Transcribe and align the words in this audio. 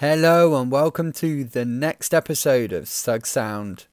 Hello 0.00 0.60
and 0.60 0.70
welcome 0.70 1.10
to 1.10 1.42
the 1.42 1.64
next 1.64 2.12
episode 2.12 2.70
of 2.70 2.86
Sug 2.86 3.26
Sound. 3.26 3.86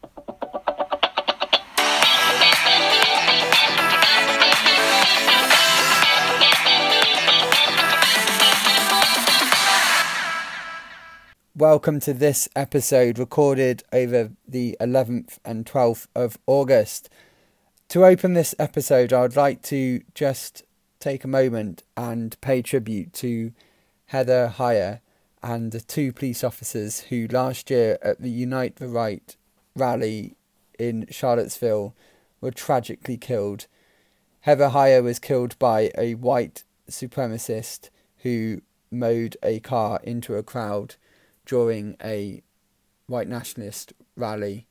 Welcome 11.56 12.02
to 12.02 12.14
this 12.14 12.50
episode 12.54 13.18
recorded 13.18 13.84
over 13.94 14.32
the 14.46 14.76
11th 14.82 15.40
and 15.46 15.66
12th 15.66 16.08
of 16.14 16.38
August. 16.46 17.10
To 17.88 18.04
open 18.04 18.34
this 18.34 18.54
episode, 18.60 19.14
I 19.14 19.22
would 19.22 19.38
like 19.38 19.62
to 19.62 20.02
just 20.14 20.64
take 21.00 21.24
a 21.24 21.30
moment 21.30 21.84
and 21.96 22.36
pay 22.42 22.62
tribute 22.62 23.14
to 23.14 23.54
Heather 24.08 24.54
Heyer 24.58 25.00
and 25.44 25.74
the 25.74 25.82
two 25.82 26.14
police 26.14 26.44
officers 26.44 27.02
who 27.02 27.28
last 27.28 27.70
year 27.70 28.00
at 28.02 28.22
the 28.22 28.30
Unite 28.30 28.78
the 28.78 28.88
Right 28.88 29.36
rally 29.76 30.38
in 30.80 31.06
Charlottesville 31.12 31.94
were 32.40 32.52
tragically 32.52 33.18
killed. 33.18 33.68
Heather 34.42 34.70
Heyer 34.70 35.04
was 35.04 35.20
killed 35.20 35.60
by 35.60 35.92
a 35.98 36.16
white 36.16 36.64
supremacist 36.90 37.90
who 38.20 38.62
mowed 38.90 39.36
a 39.44 39.60
car 39.60 40.00
into 40.04 40.36
a 40.36 40.44
crowd 40.44 40.96
during 41.46 41.98
a 42.02 42.42
white 43.08 43.28
nationalist 43.28 43.92
rally. 44.16 44.66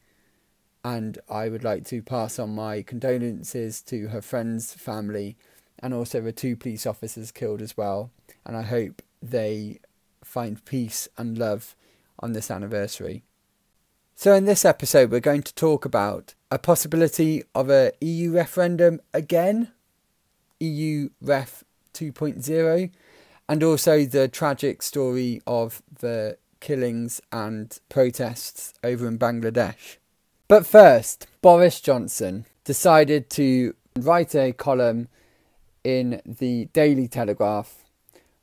And 0.84 1.18
I 1.28 1.50
would 1.50 1.62
like 1.62 1.84
to 1.86 2.02
pass 2.02 2.38
on 2.38 2.54
my 2.54 2.82
condolences 2.82 3.82
to 3.82 4.08
her 4.08 4.22
friends, 4.22 4.72
family, 4.72 5.36
and 5.78 5.92
also 5.92 6.20
the 6.20 6.32
two 6.32 6.56
police 6.56 6.86
officers 6.86 7.30
killed 7.30 7.60
as 7.60 7.76
well. 7.76 8.10
And 8.44 8.56
I 8.56 8.62
hope 8.62 9.02
they 9.20 9.80
find 10.22 10.64
peace 10.64 11.08
and 11.16 11.38
love 11.38 11.74
on 12.18 12.32
this 12.32 12.50
anniversary. 12.50 13.24
So, 14.14 14.34
in 14.34 14.44
this 14.44 14.64
episode, 14.64 15.10
we're 15.10 15.20
going 15.20 15.42
to 15.42 15.54
talk 15.54 15.84
about 15.84 16.34
a 16.50 16.58
possibility 16.58 17.42
of 17.54 17.70
a 17.70 17.92
EU 18.00 18.32
referendum 18.32 19.00
again, 19.12 19.72
EU 20.60 21.08
Ref 21.20 21.64
2.0, 21.94 22.90
and 23.48 23.62
also 23.62 24.04
the 24.04 24.28
tragic 24.28 24.82
story 24.82 25.42
of 25.46 25.82
the 26.00 26.36
killings 26.60 27.20
and 27.32 27.78
protests 27.88 28.72
over 28.84 29.08
in 29.08 29.18
Bangladesh. 29.18 29.96
But 30.46 30.66
first, 30.66 31.26
Boris 31.40 31.80
Johnson 31.80 32.46
decided 32.64 33.28
to 33.30 33.74
write 33.98 34.34
a 34.34 34.52
column 34.52 35.08
in 35.82 36.22
the 36.24 36.66
Daily 36.66 37.08
Telegraph 37.08 37.84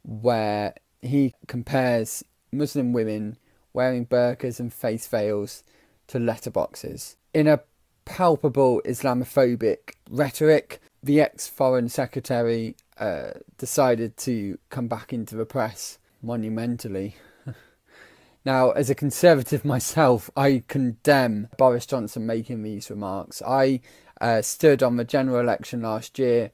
where 0.04 0.74
he 1.02 1.34
compares 1.48 2.24
Muslim 2.52 2.94
women 2.94 3.38
wearing 3.74 4.06
burqas 4.06 4.60
and 4.60 4.74
face 4.74 5.08
veils 5.08 5.64
to 6.08 6.18
letterboxes. 6.18 7.16
In 7.34 7.48
a 7.48 7.62
palpable 8.06 8.82
Islamophobic 8.86 9.94
rhetoric, 10.10 10.82
the 11.02 11.22
ex 11.22 11.48
Foreign 11.48 11.90
Secretary 11.90 12.76
uh, 12.98 13.32
decided 13.58 14.18
to 14.18 14.58
come 14.70 14.88
back 14.88 15.14
into 15.14 15.36
the 15.36 15.46
press 15.46 16.00
monumentally 16.22 17.16
now, 18.46 18.72
as 18.72 18.90
a 18.90 18.96
conservative 18.96 19.66
myself, 19.66 20.30
I 20.36 20.64
condemn 20.68 21.50
Boris 21.58 21.86
Johnson 21.86 22.26
making 22.26 22.64
these 22.64 22.90
remarks. 22.90 23.42
I 23.46 23.82
uh, 24.20 24.42
stood 24.42 24.84
on 24.84 24.98
the 24.98 25.04
general 25.04 25.40
election 25.40 25.82
last 25.82 26.20
year 26.20 26.52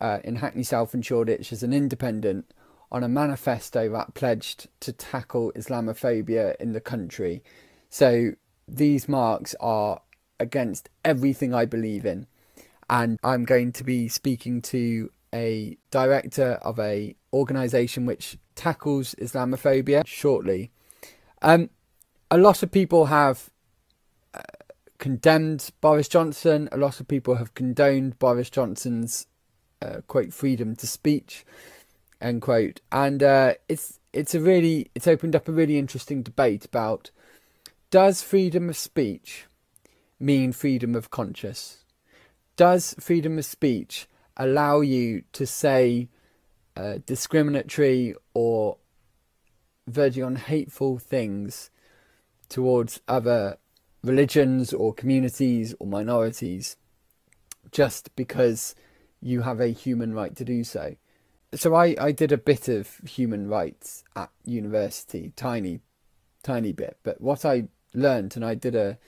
uh, 0.00 0.18
in 0.24 0.36
Hackney 0.36 0.62
South 0.62 0.94
and 0.94 1.04
Shoreditch 1.04 1.52
as 1.52 1.62
an 1.62 1.72
independent 1.72 2.52
on 2.90 3.04
a 3.04 3.08
manifesto 3.08 3.90
that 3.90 4.14
pledged 4.14 4.68
to 4.80 4.92
tackle 4.92 5.52
Islamophobia 5.54 6.56
in 6.56 6.72
the 6.72 6.80
country. 6.80 7.42
So 7.90 8.32
these 8.66 9.08
marks 9.08 9.54
are 9.60 10.00
against 10.40 10.88
everything 11.04 11.54
I 11.54 11.64
believe 11.64 12.06
in. 12.06 12.26
And 12.90 13.18
I'm 13.22 13.44
going 13.44 13.72
to 13.72 13.84
be 13.84 14.08
speaking 14.08 14.62
to 14.62 15.10
a 15.34 15.76
director 15.90 16.52
of 16.62 16.78
a 16.78 17.14
organisation 17.32 18.06
which 18.06 18.38
tackles 18.54 19.14
Islamophobia 19.16 20.06
shortly. 20.06 20.70
Um, 21.42 21.70
a 22.30 22.38
lot 22.38 22.62
of 22.62 22.70
people 22.70 23.06
have 23.06 23.50
uh, 24.34 24.40
condemned 24.98 25.70
Boris 25.80 26.08
Johnson. 26.08 26.68
A 26.72 26.76
lot 26.76 27.00
of 27.00 27.08
people 27.08 27.36
have 27.36 27.54
condoned 27.54 28.18
Boris 28.18 28.48
Johnson's 28.50 29.26
uh, 29.82 30.00
quote 30.06 30.32
freedom 30.32 30.74
to 30.76 30.86
speech, 30.86 31.44
end 32.20 32.42
quote. 32.42 32.80
And 32.90 33.22
uh, 33.22 33.54
it's 33.68 33.98
it's 34.12 34.34
a 34.34 34.40
really 34.40 34.90
it's 34.94 35.06
opened 35.06 35.36
up 35.36 35.48
a 35.48 35.52
really 35.52 35.78
interesting 35.78 36.22
debate 36.22 36.64
about 36.64 37.10
does 37.90 38.22
freedom 38.22 38.68
of 38.68 38.76
speech 38.76 39.46
mean 40.20 40.52
freedom 40.52 40.94
of 40.94 41.10
conscience? 41.10 41.84
Does 42.56 42.94
freedom 42.98 43.38
of 43.38 43.44
speech 43.44 44.08
allow 44.36 44.80
you 44.80 45.22
to 45.32 45.46
say 45.46 46.08
uh, 46.76 46.98
discriminatory 47.06 48.14
or 48.34 48.76
verging 49.86 50.22
on 50.22 50.36
hateful 50.36 50.98
things 50.98 51.70
towards 52.48 53.00
other 53.08 53.58
religions 54.02 54.72
or 54.72 54.94
communities 54.94 55.74
or 55.78 55.86
minorities 55.86 56.76
just 57.72 58.14
because 58.16 58.74
you 59.20 59.42
have 59.42 59.60
a 59.60 59.68
human 59.68 60.14
right 60.14 60.36
to 60.36 60.44
do 60.44 60.62
so. 60.62 60.94
So 61.54 61.74
I, 61.74 61.96
I 61.98 62.12
did 62.12 62.30
a 62.30 62.38
bit 62.38 62.68
of 62.68 62.98
human 63.06 63.48
rights 63.48 64.04
at 64.14 64.30
university, 64.44 65.32
tiny, 65.34 65.80
tiny 66.42 66.72
bit. 66.72 66.98
But 67.02 67.20
what 67.20 67.44
I 67.44 67.68
learned, 67.94 68.36
and 68.36 68.44
I 68.44 68.54
did 68.54 68.74
a 68.74 68.98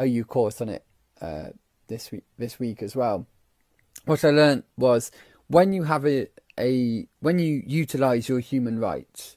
OU 0.00 0.24
course 0.24 0.60
on 0.60 0.68
it 0.68 0.84
uh, 1.20 1.50
this 1.88 2.12
week, 2.12 2.24
this 2.38 2.58
week 2.58 2.82
as 2.82 2.94
well. 2.94 3.26
What 4.04 4.24
I 4.24 4.30
learned 4.30 4.62
was 4.76 5.10
when 5.48 5.72
you 5.72 5.82
have 5.84 6.06
a, 6.06 6.28
a 6.58 7.06
when 7.20 7.38
you 7.38 7.62
utilize 7.66 8.28
your 8.28 8.40
human 8.40 8.78
rights, 8.78 9.36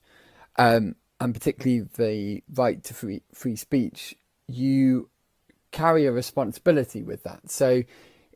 um, 0.58 0.96
and 1.20 1.34
particularly 1.34 1.88
the 1.98 2.44
right 2.54 2.84
to 2.84 2.94
free 2.94 3.22
free 3.34 3.56
speech, 3.56 4.16
you 4.48 5.10
carry 5.72 6.06
a 6.06 6.12
responsibility 6.12 7.04
with 7.04 7.24
that. 7.24 7.50
So, 7.50 7.84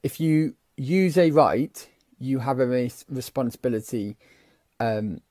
if 0.04 0.20
you 0.20 0.56
use 0.78 1.18
a 1.18 1.32
right, 1.32 1.88
you 2.20 2.40
have 2.40 2.60
a 2.60 2.90
responsibility 3.10 4.18
um, 4.80 5.22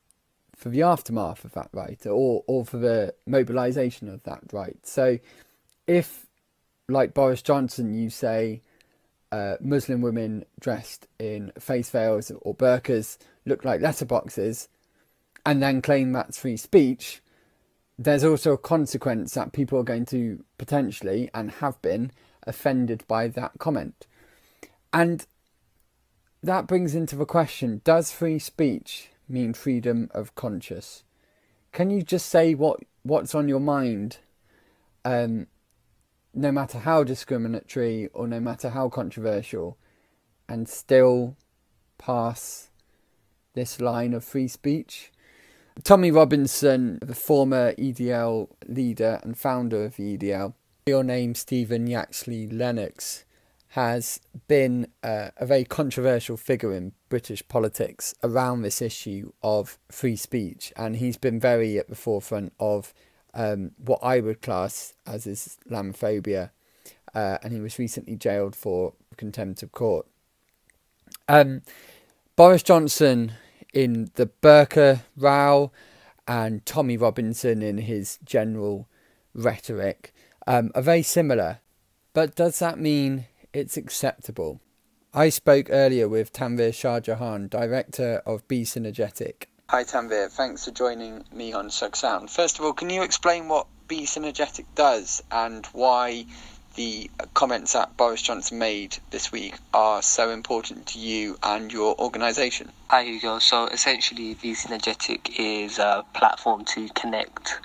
for 0.57 0.71
the 0.71 0.83
aftermath 0.83 1.45
of 1.45 1.53
that 1.53 1.69
right, 1.73 2.05
or 2.07 2.43
or 2.47 2.65
for 2.65 2.79
the 2.79 3.15
mobilisation 3.27 4.09
of 4.09 4.23
that 4.25 4.41
right. 4.53 4.79
So, 4.85 5.19
if 5.87 6.27
like 6.89 7.15
Boris 7.15 7.43
Johnson, 7.43 7.95
you 7.95 8.11
say 8.11 8.63
uh, 9.31 9.55
Muslim 9.61 10.01
women 10.01 10.45
dressed 10.59 11.07
in 11.19 11.53
face 11.59 11.91
veils 11.91 12.33
or 12.43 12.55
burqas 12.55 13.19
look 13.45 13.65
like 13.65 13.81
letterboxes, 13.81 14.69
and 15.47 15.63
then 15.63 15.83
claim 15.83 16.13
that's 16.13 16.39
free 16.39 16.57
speech, 16.57 17.21
there's 17.99 18.25
also 18.25 18.53
a 18.53 18.59
consequence 18.59 19.35
that 19.35 19.53
people 19.53 19.79
are 19.79 19.85
going 19.85 20.07
to 20.07 20.45
potentially 20.57 21.29
and 21.35 21.51
have 21.53 21.81
been 21.83 22.11
offended 22.45 23.05
by 23.07 23.29
that 23.29 23.53
comment. 23.59 24.07
And 24.93 25.27
that 26.43 26.67
brings 26.67 26.95
into 26.95 27.17
the 27.17 27.27
question 27.27 27.81
does 27.85 28.13
free 28.13 28.39
speech 28.39 29.11
mean 29.29 29.53
freedom 29.53 30.09
of 30.13 30.35
conscience? 30.35 31.05
Can 31.73 31.91
you 31.91 32.03
just 32.03 32.27
say 32.27 32.55
what, 32.55 32.81
what's 33.03 33.35
on 33.35 33.49
your 33.49 33.61
mind, 33.61 34.19
um, 35.05 35.47
no 36.33 36.51
matter 36.51 36.79
how 36.79 37.05
discriminatory 37.05 38.09
or 38.15 38.27
no 38.27 38.41
matter 38.41 38.71
how 38.71 38.89
controversial, 38.89 39.77
and 40.49 40.69
still 40.69 41.37
pass 41.99 42.71
this 43.55 43.81
line 43.81 44.15
of 44.15 44.25
free 44.25 44.49
speech? 44.49 45.13
Tommy 45.85 46.11
Robinson, 46.11 46.99
the 47.01 47.15
former 47.15 47.73
EDL 47.75 48.49
leader 48.67 49.21
and 49.23 49.39
founder 49.39 49.85
of 49.85 49.97
EDL, 49.97 50.55
real 50.89 51.03
name 51.03 51.35
Stephen 51.35 51.87
Yaxley 51.87 52.49
Lennon, 52.49 52.93
has 53.73 54.21
been 54.47 54.89
uh, 55.03 55.29
a 55.37 55.47
very 55.47 55.65
controversial 55.65 56.37
figure 56.37 56.73
in 56.73 56.93
British 57.09 57.47
politics 57.49 58.15
around 58.23 58.63
this 58.63 58.81
issue 58.81 59.33
of 59.43 59.79
free 59.91 60.17
speech, 60.17 60.73
and 60.77 60.97
he's 60.97 61.17
been 61.17 61.39
very 61.39 61.79
at 61.79 61.89
the 61.89 61.95
forefront 61.95 62.53
of 62.59 62.95
um, 63.35 63.73
what 63.77 64.01
I 64.03 64.21
would 64.21 64.41
class 64.41 64.95
as 65.07 65.27
Islamophobia, 65.27 66.51
uh, 67.15 67.39
and 67.43 67.53
he 67.53 67.61
was 67.61 67.79
recently 67.79 68.17
jailed 68.17 68.57
for 68.57 68.95
contempt 69.19 69.63
of 69.63 69.73
court. 69.73 70.07
Um, 71.29 71.61
Boris 72.37 72.63
Johnson 72.63 73.33
in 73.75 74.11
the 74.15 74.31
burqa 74.43 75.01
row 75.17 75.71
and 76.27 76.65
Tommy 76.65 76.97
Robinson 76.97 77.63
in 77.63 77.79
his 77.79 78.19
general 78.25 78.89
rhetoric 79.35 80.15
um, 80.47 80.71
are 80.75 80.83
very 80.83 81.03
similar. 81.03 81.61
But 82.15 82.35
does 82.35 82.59
that 82.61 82.79
mean 82.79 83.27
it's 83.59 83.77
acceptable? 83.77 84.61
I 85.13 85.29
spoke 85.29 85.69
earlier 85.71 86.09
with 86.09 86.33
Tanvir 86.33 86.73
Shah 86.73 87.01
Jahan, 87.01 87.49
director 87.49 88.23
of 88.25 88.47
Be 88.49 88.63
Synergetic, 88.63 89.47
Hi 89.71 89.85
Tanvir, 89.85 90.31
thanks 90.31 90.65
for 90.65 90.71
joining 90.71 91.25
me 91.31 91.53
on 91.53 91.69
Sug 91.69 91.95
Sound. 91.95 92.31
First 92.31 92.59
of 92.59 92.65
all, 92.65 92.73
can 92.73 92.89
you 92.89 93.03
explain 93.03 93.49
what 93.49 93.67
Be 93.87 94.07
Synergetic 94.07 94.65
does 94.75 95.23
and 95.31 95.67
why 95.73 96.25
the 96.79 97.11
comments 97.35 97.73
that 97.73 97.97
Boris 97.97 98.23
Johnson 98.23 98.57
made 98.61 98.99
this 99.11 99.33
week 99.33 99.57
are 99.75 100.01
so 100.01 100.31
important 100.31 100.87
to 100.87 101.01
you 101.01 101.37
and 101.43 101.73
your 101.73 102.01
organisation? 102.01 102.71
Hi 102.87 103.03
Hugo. 103.03 103.41
So 103.41 103.67
essentially, 103.67 104.35
Be 104.35 104.53
Synergetic 104.53 105.41
is 105.41 105.81
a 105.81 106.05
platform 106.15 106.65
to 106.67 106.89
connect. 106.91 107.59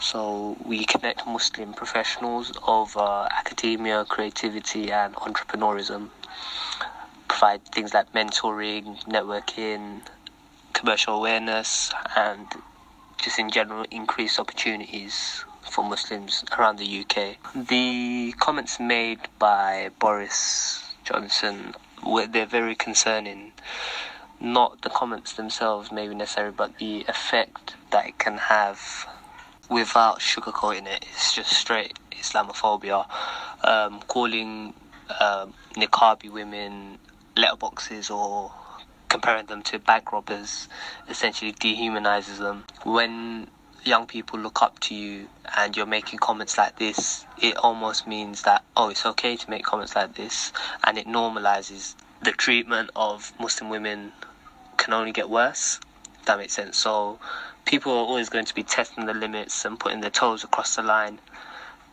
So 0.00 0.56
we 0.64 0.86
connect 0.86 1.26
Muslim 1.26 1.74
professionals 1.74 2.54
of 2.66 2.96
uh, 2.96 3.28
academia, 3.30 4.06
creativity, 4.06 4.90
and 4.90 5.14
entrepreneurism. 5.16 6.08
Provide 7.28 7.66
things 7.66 7.92
like 7.92 8.14
mentoring, 8.14 9.04
networking, 9.04 10.00
commercial 10.72 11.16
awareness 11.16 11.92
and 12.16 12.46
just 13.22 13.38
in 13.38 13.50
general 13.50 13.84
increase 13.90 14.38
opportunities 14.38 15.44
for 15.70 15.84
Muslims 15.84 16.44
around 16.58 16.78
the 16.78 17.00
UK. 17.00 17.36
The 17.54 18.32
comments 18.38 18.78
made 18.78 19.20
by 19.38 19.90
Boris 19.98 20.94
Johnson 21.04 21.74
were 22.04 22.26
they're 22.26 22.46
very 22.46 22.74
concerning. 22.74 23.52
Not 24.40 24.82
the 24.82 24.90
comments 24.90 25.34
themselves, 25.34 25.90
maybe 25.90 26.14
necessary, 26.14 26.50
but 26.50 26.78
the 26.78 27.04
effect 27.08 27.76
that 27.90 28.06
it 28.06 28.18
can 28.18 28.36
have 28.36 29.06
without 29.70 30.20
sugarcoating 30.20 30.86
it. 30.86 31.04
It's 31.10 31.34
just 31.34 31.52
straight 31.52 31.98
Islamophobia. 32.12 33.06
Um, 33.62 34.00
calling 34.08 34.74
um, 35.20 35.54
niqabi 35.76 36.30
women 36.30 36.98
letterboxes 37.36 38.10
or 38.10 38.52
comparing 39.08 39.46
them 39.46 39.62
to 39.62 39.78
bank 39.78 40.12
robbers 40.12 40.68
essentially 41.08 41.52
dehumanizes 41.52 42.38
them. 42.38 42.64
When 42.84 43.48
young 43.84 44.06
people 44.06 44.38
look 44.38 44.62
up 44.62 44.78
to 44.80 44.94
you 44.94 45.28
and 45.56 45.76
you're 45.76 45.86
making 45.86 46.18
comments 46.18 46.56
like 46.58 46.76
this, 46.78 47.26
it 47.40 47.56
almost 47.56 48.06
means 48.06 48.42
that, 48.42 48.64
oh, 48.76 48.88
it's 48.88 49.04
okay 49.06 49.36
to 49.36 49.50
make 49.50 49.64
comments 49.64 49.94
like 49.94 50.14
this, 50.14 50.52
and 50.84 50.98
it 50.98 51.06
normalizes 51.06 51.94
the 52.22 52.32
treatment 52.32 52.90
of 52.96 53.32
Muslim 53.38 53.70
women 53.70 54.12
can 54.76 54.92
only 54.92 55.12
get 55.12 55.28
worse. 55.28 55.78
If 56.18 56.26
that 56.26 56.38
makes 56.38 56.54
sense. 56.54 56.78
So 56.78 57.18
people 57.64 57.92
are 57.92 58.06
always 58.06 58.28
going 58.28 58.46
to 58.46 58.54
be 58.54 58.62
testing 58.62 59.06
the 59.06 59.14
limits 59.14 59.64
and 59.64 59.78
putting 59.78 60.00
their 60.00 60.10
toes 60.10 60.44
across 60.44 60.76
the 60.76 60.82
line. 60.82 61.20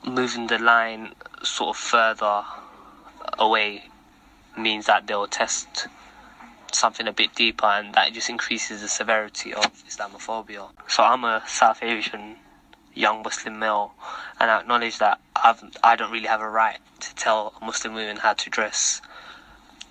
Moving 0.05 0.47
the 0.47 0.57
line 0.57 1.13
sort 1.43 1.75
of 1.75 1.77
further 1.77 2.43
away 3.37 3.85
means 4.57 4.85
that 4.85 5.07
they'll 5.07 5.27
test 5.27 5.87
something 6.75 7.07
a 7.07 7.13
bit 7.13 7.35
deeper, 7.35 7.65
and 7.65 7.93
that 7.93 8.13
just 8.13 8.29
increases 8.29 8.81
the 8.81 8.87
severity 8.87 9.53
of 9.53 9.65
Islamophobia. 9.87 10.69
So 10.87 11.03
I'm 11.03 11.23
a 11.23 11.43
South 11.47 11.81
Asian 11.83 12.37
young 12.93 13.23
Muslim 13.23 13.59
male, 13.59 13.93
and 14.39 14.51
I 14.51 14.59
acknowledge 14.59 14.97
that 14.99 15.19
I've 15.35 15.63
I 15.83 15.95
don't 15.95 16.11
really 16.11 16.27
have 16.27 16.41
a 16.41 16.49
right 16.49 16.79
to 17.01 17.15
tell 17.15 17.53
Muslim 17.61 17.93
women 17.93 18.17
how 18.17 18.33
to 18.33 18.49
dress. 18.49 19.01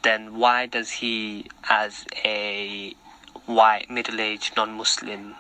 Then 0.03 0.37
why 0.37 0.67
does 0.67 0.91
he, 0.91 1.47
as 1.69 2.07
a 2.25 2.95
white 3.47 3.91
middle-aged 3.91 4.57
non-Muslim, 4.57 5.35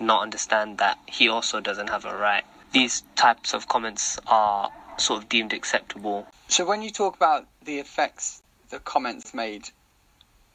not 0.00 0.22
understand 0.22 0.78
that 0.78 0.98
he 1.06 1.28
also 1.28 1.60
doesn't 1.60 1.90
have 1.90 2.04
a 2.04 2.16
right? 2.16 2.44
These 2.72 3.02
types 3.16 3.52
of 3.52 3.68
comments 3.68 4.18
are 4.26 4.70
sort 4.96 5.22
of 5.22 5.28
deemed 5.28 5.52
acceptable. 5.52 6.26
So 6.48 6.64
when 6.64 6.82
you 6.82 6.90
talk 6.90 7.16
about 7.16 7.46
the 7.64 7.78
effects 7.78 8.42
the 8.72 8.78
comments 8.78 9.34
made 9.34 9.68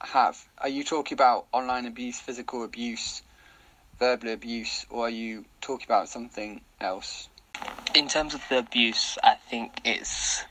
have? 0.02 0.38
Are 0.58 0.70
you 0.70 0.84
talking 0.84 1.16
about 1.16 1.48
online 1.52 1.86
abuse, 1.86 2.20
physical 2.20 2.64
abuse, 2.64 3.22
verbal 4.00 4.30
abuse, 4.30 4.86
or 4.90 5.08
are 5.08 5.10
you 5.10 5.46
talking 5.62 5.86
about 5.86 6.10
something 6.10 6.62
else? 6.80 7.30
In 7.96 8.08
terms 8.08 8.34
of 8.34 8.42
the 8.50 8.60
abuse, 8.60 9.18
I 9.24 9.36
think 9.50 9.72
it's 9.84 10.44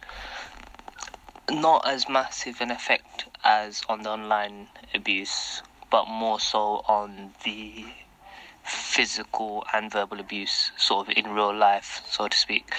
not 1.50 1.86
as 1.86 2.08
massive 2.08 2.60
an 2.60 2.70
effect 2.70 3.28
as 3.44 3.82
on 3.88 4.02
the 4.02 4.10
online 4.10 4.68
abuse, 4.94 5.62
but 5.90 6.08
more 6.08 6.40
so 6.40 6.82
on 6.88 7.34
the 7.44 7.86
physical 8.66 9.64
and 9.72 9.92
verbal 9.92 10.20
abuse 10.20 10.72
sort 10.76 11.08
of 11.08 11.14
in 11.16 11.32
real 11.32 11.54
life, 11.54 12.02
so 12.08 12.28
to 12.28 12.36
speak. 12.36 12.72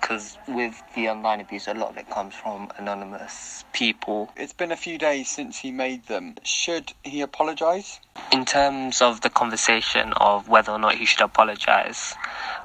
Because 0.00 0.38
with 0.48 0.82
the 0.94 1.08
online 1.08 1.40
abuse, 1.40 1.68
a 1.68 1.74
lot 1.74 1.90
of 1.90 1.96
it 1.96 2.08
comes 2.08 2.34
from 2.34 2.70
anonymous 2.78 3.64
people. 3.72 4.32
It's 4.36 4.52
been 4.52 4.72
a 4.72 4.76
few 4.76 4.98
days 4.98 5.28
since 5.28 5.58
he 5.58 5.70
made 5.70 6.06
them. 6.06 6.36
Should 6.42 6.92
he 7.02 7.20
apologise? 7.20 8.00
In 8.32 8.44
terms 8.44 9.02
of 9.02 9.20
the 9.20 9.30
conversation 9.30 10.12
of 10.14 10.48
whether 10.48 10.72
or 10.72 10.78
not 10.78 10.94
he 10.94 11.04
should 11.04 11.20
apologise, 11.20 12.14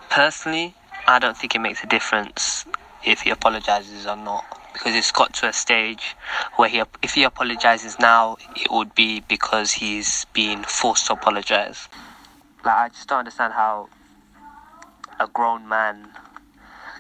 personally, 0.10 0.76
I 1.08 1.20
don't 1.20 1.38
think 1.38 1.56
it 1.56 1.60
makes 1.60 1.84
a 1.84 1.88
difference 1.88 2.66
if 3.04 3.22
he 3.22 3.30
apologizes 3.32 4.06
or 4.06 4.16
not 4.16 4.46
because 4.74 4.96
it's 4.96 5.12
got 5.12 5.34
to 5.34 5.48
a 5.48 5.54
stage 5.54 6.16
where 6.56 6.70
he 6.70 6.82
if 7.02 7.14
he 7.14 7.24
apologizes 7.24 8.00
now 8.00 8.38
it 8.56 8.72
would 8.72 8.94
be 8.96 9.20
because 9.22 9.74
he's 9.74 10.26
been 10.34 10.64
forced 10.64 11.08
to 11.08 11.14
apologize 11.14 11.90
like 12.64 12.76
I 12.76 12.90
just 12.90 13.08
don't 13.08 13.20
understand 13.20 13.54
how 13.54 13.90
a 15.20 15.28
grown 15.28 15.68
man 15.68 16.10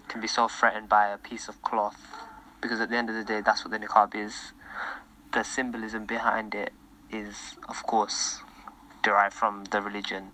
can 0.07 0.21
be 0.21 0.27
so 0.27 0.47
threatened 0.47 0.89
by 0.89 1.07
a 1.07 1.17
piece 1.17 1.47
of 1.47 1.61
cloth 1.61 2.25
because 2.61 2.79
at 2.79 2.89
the 2.89 2.97
end 2.97 3.09
of 3.09 3.15
the 3.15 3.23
day 3.23 3.41
that's 3.41 3.63
what 3.63 3.71
the 3.71 3.79
niqab 3.79 4.15
is. 4.15 4.53
The 5.33 5.43
symbolism 5.43 6.05
behind 6.05 6.53
it 6.55 6.73
is 7.09 7.55
of 7.69 7.83
course 7.83 8.41
derived 9.03 9.33
from 9.33 9.65
the 9.65 9.81
religion. 9.81 10.31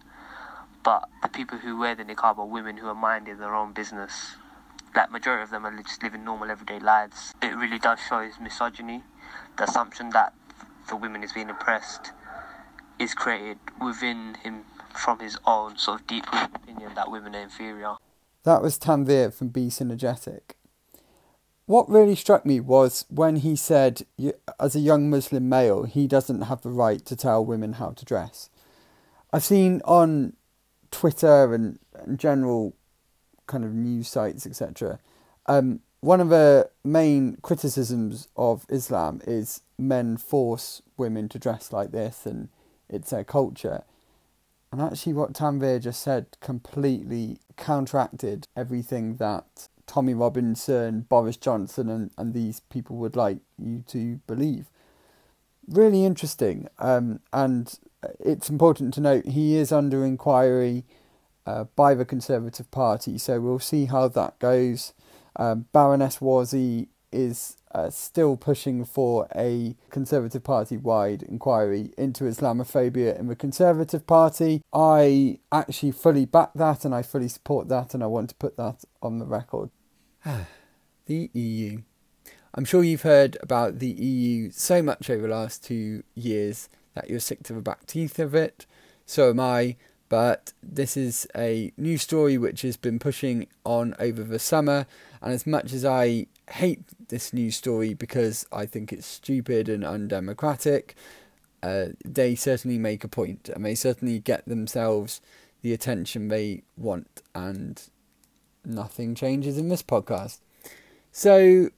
But 0.84 1.10
the 1.22 1.30
people 1.30 1.58
who 1.58 1.78
wear 1.78 1.96
the 1.96 2.04
niqab 2.04 2.38
are 2.38 2.46
women 2.46 2.78
who 2.78 2.88
are 2.88 2.96
minding 2.96 3.38
their 3.38 3.54
own 3.54 3.74
business. 3.74 4.36
Like 4.96 5.12
majority 5.12 5.44
of 5.44 5.50
them 5.50 5.66
are 5.66 5.82
just 5.84 6.02
living 6.02 6.24
normal 6.24 6.50
everyday 6.50 6.80
lives. 6.80 7.34
It 7.42 7.56
really 7.56 7.80
does 7.80 8.00
show 8.00 8.22
his 8.22 8.40
misogyny. 8.40 9.04
The 9.58 9.66
assumption 9.66 10.10
that 10.12 10.34
the 10.88 10.96
women 10.96 11.24
is 11.24 11.34
being 11.34 11.50
oppressed 11.50 12.12
is 12.98 13.14
created 13.14 13.60
within 13.80 14.36
him 14.36 14.64
from 14.98 15.20
his 15.20 15.38
own 15.46 15.78
sort 15.78 16.02
of 16.02 16.08
deep 16.08 16.26
opinion 16.32 16.94
that 16.96 17.12
women 17.12 17.36
are 17.36 17.42
inferior. 17.42 17.96
That 18.44 18.62
was 18.62 18.78
Tanvir 18.78 19.34
from 19.34 19.50
Be 19.50 19.68
Synergetic. 19.68 20.56
What 21.66 21.90
really 21.90 22.16
struck 22.16 22.46
me 22.46 22.62
was 22.62 23.06
when 23.10 23.38
he 23.38 23.58
said, 23.58 24.06
as 24.60 24.76
a 24.76 24.80
young 24.80 25.10
Muslim 25.10 25.50
male, 25.50 25.84
he 25.84 26.08
doesn't 26.08 26.44
have 26.44 26.62
the 26.62 26.70
right 26.70 27.06
to 27.06 27.16
tell 27.16 27.44
women 27.44 27.74
how 27.74 27.90
to 27.92 28.06
dress. 28.06 28.50
I've 29.34 29.44
seen 29.44 29.82
on 29.84 30.34
Twitter 30.92 31.54
and, 31.54 31.80
and 31.94 32.18
general 32.18 32.74
kind 33.48 33.66
of 33.66 33.74
news 33.74 34.08
sites, 34.08 34.48
etc., 34.48 35.00
um, 35.48 35.82
one 36.00 36.22
of 36.22 36.30
the 36.30 36.70
main 36.84 37.38
criticisms 37.42 38.28
of 38.38 38.66
Islam 38.70 39.22
is 39.26 39.62
men 39.78 40.16
force 40.18 40.82
women 40.96 41.28
to 41.30 41.40
dress 41.40 41.74
like 41.74 41.92
this 41.92 42.26
and 42.26 42.50
it's 42.90 43.10
their 43.10 43.24
culture. 43.24 43.84
And 44.72 44.82
actually, 44.82 45.14
what 45.14 45.34
Tanvir 45.34 45.82
just 45.82 46.02
said 46.02 46.38
completely 46.42 47.40
counteracted 47.56 48.48
everything 48.56 49.16
that 49.16 49.70
Tommy 49.86 50.14
Robinson, 50.14 51.02
Boris 51.10 51.38
Johnson, 51.38 51.90
and, 51.90 52.12
and 52.18 52.34
these 52.34 52.60
people 52.60 52.98
would 52.98 53.16
like 53.16 53.40
you 53.58 53.84
to 53.88 54.20
believe. 54.28 54.70
Really 55.68 56.06
interesting. 56.06 56.68
Um, 56.80 57.22
and 57.34 57.78
it's 58.20 58.50
important 58.50 58.94
to 58.96 59.02
note 59.02 59.26
he 59.26 59.56
is 59.56 59.72
under 59.72 60.06
inquiry 60.06 60.86
uh, 61.46 61.66
by 61.76 61.94
the 61.94 62.06
Conservative 62.06 62.70
Party, 62.72 63.18
so 63.18 63.40
we'll 63.40 63.60
see 63.60 63.86
how 63.86 64.08
that 64.10 64.38
goes. 64.40 64.94
Um, 65.38 65.66
Baroness 65.72 66.18
Warsi 66.18 66.88
is 67.12 67.57
uh, 67.74 67.90
still 67.90 68.38
pushing 68.38 68.86
for 68.86 69.28
a 69.36 69.76
Conservative 69.90 70.44
Party 70.44 70.78
wide 70.78 71.24
inquiry 71.24 71.92
into 71.98 72.24
Islamophobia 72.26 73.18
in 73.20 73.28
the 73.28 73.36
Conservative 73.36 74.06
Party. 74.08 74.62
I 74.74 75.40
actually 75.52 75.92
fully 75.92 76.26
back 76.26 76.52
that 76.56 76.86
and 76.86 76.94
I 76.94 77.02
fully 77.02 77.28
support 77.28 77.68
that, 77.70 77.94
and 77.94 78.04
I 78.04 78.08
want 78.08 78.30
to 78.30 78.36
put 78.36 78.58
that 78.58 78.84
on 79.02 79.20
the 79.20 79.26
record. 79.26 79.70
the 81.06 81.30
EU. 81.34 81.82
I'm 82.54 82.66
sure 82.66 82.84
you've 82.84 83.04
heard 83.04 83.38
about 83.42 83.80
the 83.80 83.92
EU 83.92 84.50
so 84.52 84.82
much 84.82 85.10
over 85.10 85.24
the 85.28 85.34
last 85.34 85.64
two 85.64 86.04
years 86.16 86.70
that 86.96 87.10
you're 87.10 87.20
sick 87.20 87.44
to 87.44 87.54
the 87.54 87.62
back 87.62 87.86
teeth 87.86 88.18
of 88.20 88.34
it. 88.34 88.66
So 89.06 89.30
am 89.30 89.40
I. 89.40 89.76
But 90.10 90.54
this 90.64 90.96
is 90.96 91.28
a 91.36 91.74
new 91.78 91.98
story 91.98 92.38
which 92.38 92.62
has 92.62 92.78
been 92.78 92.98
pushing 92.98 93.48
on 93.66 93.94
over 94.00 94.24
the 94.24 94.40
summer. 94.40 94.88
And 95.22 95.34
as 95.34 95.46
much 95.46 95.74
as 95.74 95.84
I 95.84 96.28
hate 96.50 96.82
this 97.10 97.34
news 97.34 97.56
story 97.56 97.94
because 97.94 98.46
I 98.52 98.66
think 98.66 98.94
it's 98.94 99.06
stupid 99.06 99.70
and 99.70 99.84
undemocratic. 99.84 100.96
Uh, 101.62 101.88
they 102.06 102.36
certainly 102.36 102.78
make 102.78 103.04
a 103.04 103.08
point 103.08 103.50
and 103.50 103.66
they 103.66 103.76
certainly 103.76 104.20
get 104.20 104.46
themselves 104.46 105.22
the 105.62 105.74
attention 105.74 106.28
they 106.28 106.64
want, 106.78 107.22
and 107.34 107.82
nothing 108.64 109.16
changes 109.16 109.58
in 109.58 109.70
this 109.70 109.82
podcast. 109.82 110.40
So, 111.12 111.70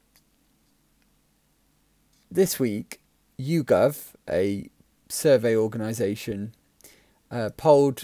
this 2.29 2.59
week, 2.59 2.99
YouGov, 3.39 4.13
a 4.29 4.69
survey 5.07 5.55
organisation, 5.55 6.53
uh, 7.31 7.51
polled 7.55 8.03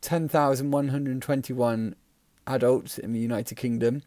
10,121 0.00 1.96
adults 2.46 2.98
in 2.98 3.12
the 3.12 3.18
United 3.18 3.56
Kingdom 3.56 4.02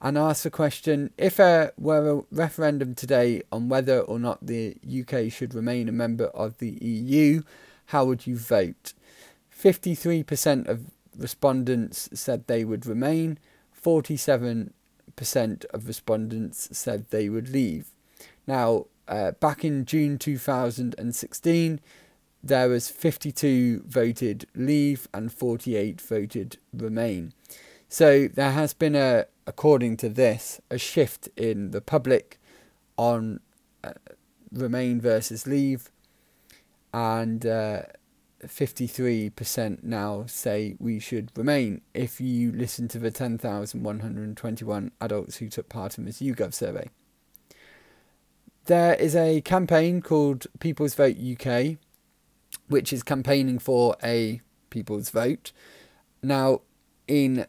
and 0.00 0.18
asked 0.18 0.44
the 0.44 0.50
question 0.50 1.10
if 1.16 1.36
there 1.36 1.72
were 1.78 2.10
a 2.10 2.22
referendum 2.30 2.94
today 2.94 3.42
on 3.50 3.68
whether 3.68 4.00
or 4.00 4.18
not 4.18 4.46
the 4.46 4.76
UK 4.86 5.32
should 5.32 5.54
remain 5.54 5.88
a 5.88 5.92
member 5.92 6.26
of 6.26 6.58
the 6.58 6.70
EU, 6.82 7.42
how 7.86 8.04
would 8.04 8.26
you 8.26 8.36
vote? 8.36 8.92
53% 9.58 10.68
of 10.68 10.90
respondents 11.16 12.08
said 12.12 12.46
they 12.46 12.64
would 12.64 12.84
remain, 12.84 13.38
47% 13.82 14.70
of 15.70 15.88
respondents 15.88 16.68
said 16.72 17.06
they 17.08 17.28
would 17.28 17.48
leave. 17.48 17.90
Now, 18.46 18.86
uh, 19.08 19.32
back 19.32 19.64
in 19.64 19.84
June 19.84 20.18
2016, 20.18 21.80
there 22.42 22.68
was 22.68 22.88
52 22.88 23.84
voted 23.86 24.46
leave 24.54 25.08
and 25.14 25.32
48 25.32 26.00
voted 26.00 26.58
remain. 26.72 27.32
So 27.88 28.28
there 28.28 28.52
has 28.52 28.74
been 28.74 28.94
a, 28.94 29.26
according 29.46 29.96
to 29.98 30.08
this, 30.08 30.60
a 30.70 30.78
shift 30.78 31.28
in 31.36 31.70
the 31.70 31.80
public 31.80 32.40
on 32.96 33.40
uh, 33.84 33.92
remain 34.52 35.00
versus 35.00 35.46
leave, 35.46 35.90
and 36.92 37.46
uh, 37.46 37.82
53% 38.44 39.82
now 39.82 40.24
say 40.26 40.76
we 40.78 40.98
should 40.98 41.30
remain 41.36 41.80
if 41.94 42.20
you 42.20 42.52
listen 42.52 42.88
to 42.88 42.98
the 42.98 43.10
10,121 43.10 44.90
adults 45.00 45.36
who 45.36 45.48
took 45.48 45.68
part 45.68 45.98
in 45.98 46.04
this 46.04 46.20
YouGov 46.20 46.54
survey. 46.54 46.88
There 48.66 48.94
is 48.94 49.14
a 49.14 49.40
campaign 49.42 50.02
called 50.02 50.46
People's 50.58 50.94
Vote 50.94 51.16
UK, 51.18 51.76
which 52.68 52.92
is 52.92 53.02
campaigning 53.02 53.58
for 53.58 53.96
a 54.02 54.40
people's 54.70 55.10
vote. 55.10 55.52
Now, 56.22 56.62
in 57.06 57.46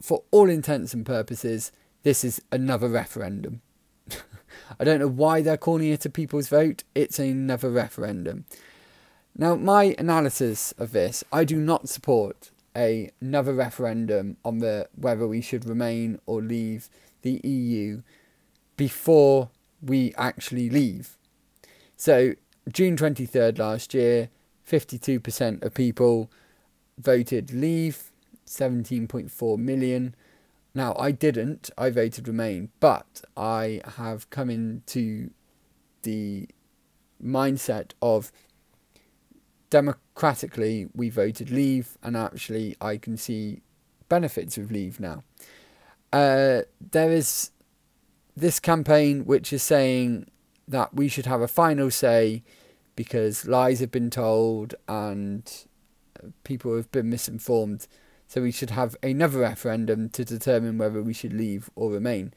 for 0.00 0.22
all 0.30 0.48
intents 0.48 0.94
and 0.94 1.04
purposes, 1.04 1.72
this 2.02 2.24
is 2.24 2.40
another 2.50 2.88
referendum. 2.88 3.60
I 4.80 4.84
don't 4.84 5.00
know 5.00 5.08
why 5.08 5.42
they're 5.42 5.56
calling 5.56 5.90
it 5.90 6.06
a 6.06 6.10
people's 6.10 6.48
vote. 6.48 6.84
It's 6.94 7.18
another 7.18 7.70
referendum. 7.70 8.44
Now, 9.36 9.54
my 9.54 9.94
analysis 9.98 10.72
of 10.72 10.92
this, 10.92 11.22
I 11.32 11.44
do 11.44 11.56
not 11.56 11.88
support 11.88 12.50
a, 12.76 13.10
another 13.20 13.54
referendum 13.54 14.36
on 14.44 14.58
the 14.58 14.88
whether 14.94 15.26
we 15.26 15.40
should 15.40 15.64
remain 15.64 16.20
or 16.26 16.40
leave 16.40 16.88
the 17.22 17.40
EU 17.44 18.02
before 18.76 19.50
we 19.82 20.14
actually 20.16 20.70
leave. 20.70 21.16
So, 21.96 22.34
June 22.72 22.96
23rd 22.96 23.58
last 23.58 23.94
year, 23.94 24.30
52% 24.68 25.62
of 25.62 25.74
people 25.74 26.30
voted 26.98 27.52
leave, 27.52 28.09
17.4 28.50 29.58
million. 29.58 30.14
Now, 30.74 30.94
I 30.98 31.10
didn't, 31.12 31.70
I 31.78 31.90
voted 31.90 32.28
Remain, 32.28 32.70
but 32.80 33.22
I 33.36 33.80
have 33.96 34.28
come 34.30 34.50
into 34.50 35.30
the 36.02 36.48
mindset 37.22 37.92
of 38.02 38.32
democratically 39.68 40.88
we 40.94 41.10
voted 41.10 41.50
leave, 41.50 41.96
and 42.02 42.16
actually 42.16 42.76
I 42.80 42.96
can 42.96 43.16
see 43.16 43.62
benefits 44.08 44.58
of 44.58 44.70
leave 44.70 45.00
now. 45.00 45.22
Uh, 46.12 46.62
there 46.80 47.10
is 47.10 47.52
this 48.36 48.58
campaign 48.58 49.24
which 49.24 49.52
is 49.52 49.62
saying 49.62 50.26
that 50.66 50.94
we 50.94 51.08
should 51.08 51.26
have 51.26 51.40
a 51.40 51.48
final 51.48 51.90
say 51.90 52.42
because 52.96 53.46
lies 53.46 53.80
have 53.80 53.90
been 53.90 54.10
told 54.10 54.74
and 54.88 55.66
people 56.44 56.76
have 56.76 56.90
been 56.90 57.08
misinformed. 57.10 57.86
So 58.30 58.42
we 58.42 58.52
should 58.52 58.70
have 58.70 58.94
another 59.02 59.40
referendum 59.40 60.08
to 60.10 60.24
determine 60.24 60.78
whether 60.78 61.02
we 61.02 61.12
should 61.12 61.32
leave 61.32 61.68
or 61.74 61.90
remain. 61.90 62.32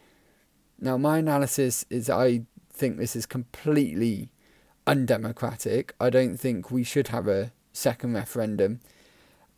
Now, 0.79 0.97
my 0.97 1.19
analysis 1.19 1.85
is 1.87 2.09
I 2.09 2.45
think 2.71 2.97
this 2.97 3.15
is 3.15 3.27
completely 3.27 4.31
undemocratic. 4.87 5.93
I 5.99 6.09
don't 6.09 6.37
think 6.37 6.71
we 6.71 6.83
should 6.83 7.09
have 7.09 7.27
a 7.27 7.51
second 7.73 8.15
referendum. 8.15 8.79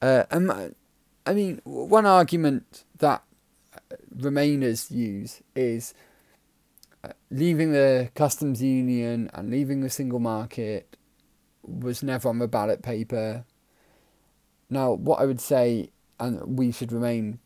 Uh, 0.01 0.25
and 0.29 0.75
I 1.25 1.33
mean, 1.33 1.61
one 1.63 2.05
argument 2.05 2.83
that 2.97 3.23
Remainers 4.13 4.91
use 4.91 5.41
is 5.55 5.93
uh, 7.05 7.13
leaving 7.31 7.71
the 7.71 8.09
customs 8.13 8.61
union 8.61 9.31
and 9.33 9.49
leaving 9.49 9.79
the 9.79 9.89
single 9.89 10.19
market 10.19 10.97
was 11.63 12.03
never 12.03 12.27
on 12.27 12.39
the 12.39 12.47
ballot 12.49 12.83
paper. 12.83 13.45
Now, 14.69 14.91
what 14.91 15.21
I 15.21 15.25
would 15.25 15.39
say, 15.39 15.91
and 16.19 16.57
we 16.57 16.71
should 16.71 16.91
remain 16.91 17.39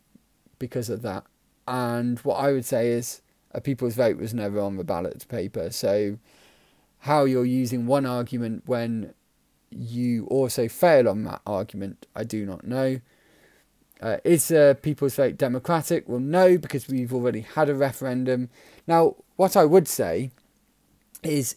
because 0.58 0.88
of 0.88 1.02
that. 1.02 1.24
And 1.66 2.18
what 2.20 2.36
I 2.36 2.52
would 2.52 2.64
say 2.64 2.88
is 2.88 3.22
a 3.52 3.60
people's 3.60 3.94
vote 3.94 4.16
was 4.16 4.34
never 4.34 4.60
on 4.60 4.76
the 4.76 4.84
ballot 4.84 5.26
paper. 5.28 5.70
So 5.70 6.18
how 7.00 7.24
you're 7.24 7.44
using 7.44 7.86
one 7.86 8.06
argument 8.06 8.64
when 8.66 9.14
you 9.70 10.26
also 10.26 10.68
fail 10.68 11.08
on 11.08 11.24
that 11.24 11.40
argument, 11.46 12.06
I 12.14 12.24
do 12.24 12.44
not 12.44 12.66
know. 12.66 13.00
Uh, 14.00 14.16
is 14.24 14.50
uh, 14.50 14.74
people's 14.82 15.14
vote 15.14 15.36
democratic? 15.36 16.08
Well, 16.08 16.20
no, 16.20 16.58
because 16.58 16.88
we've 16.88 17.12
already 17.12 17.42
had 17.42 17.68
a 17.68 17.74
referendum. 17.74 18.48
Now, 18.86 19.16
what 19.36 19.56
I 19.56 19.64
would 19.64 19.86
say 19.86 20.30
is, 21.22 21.56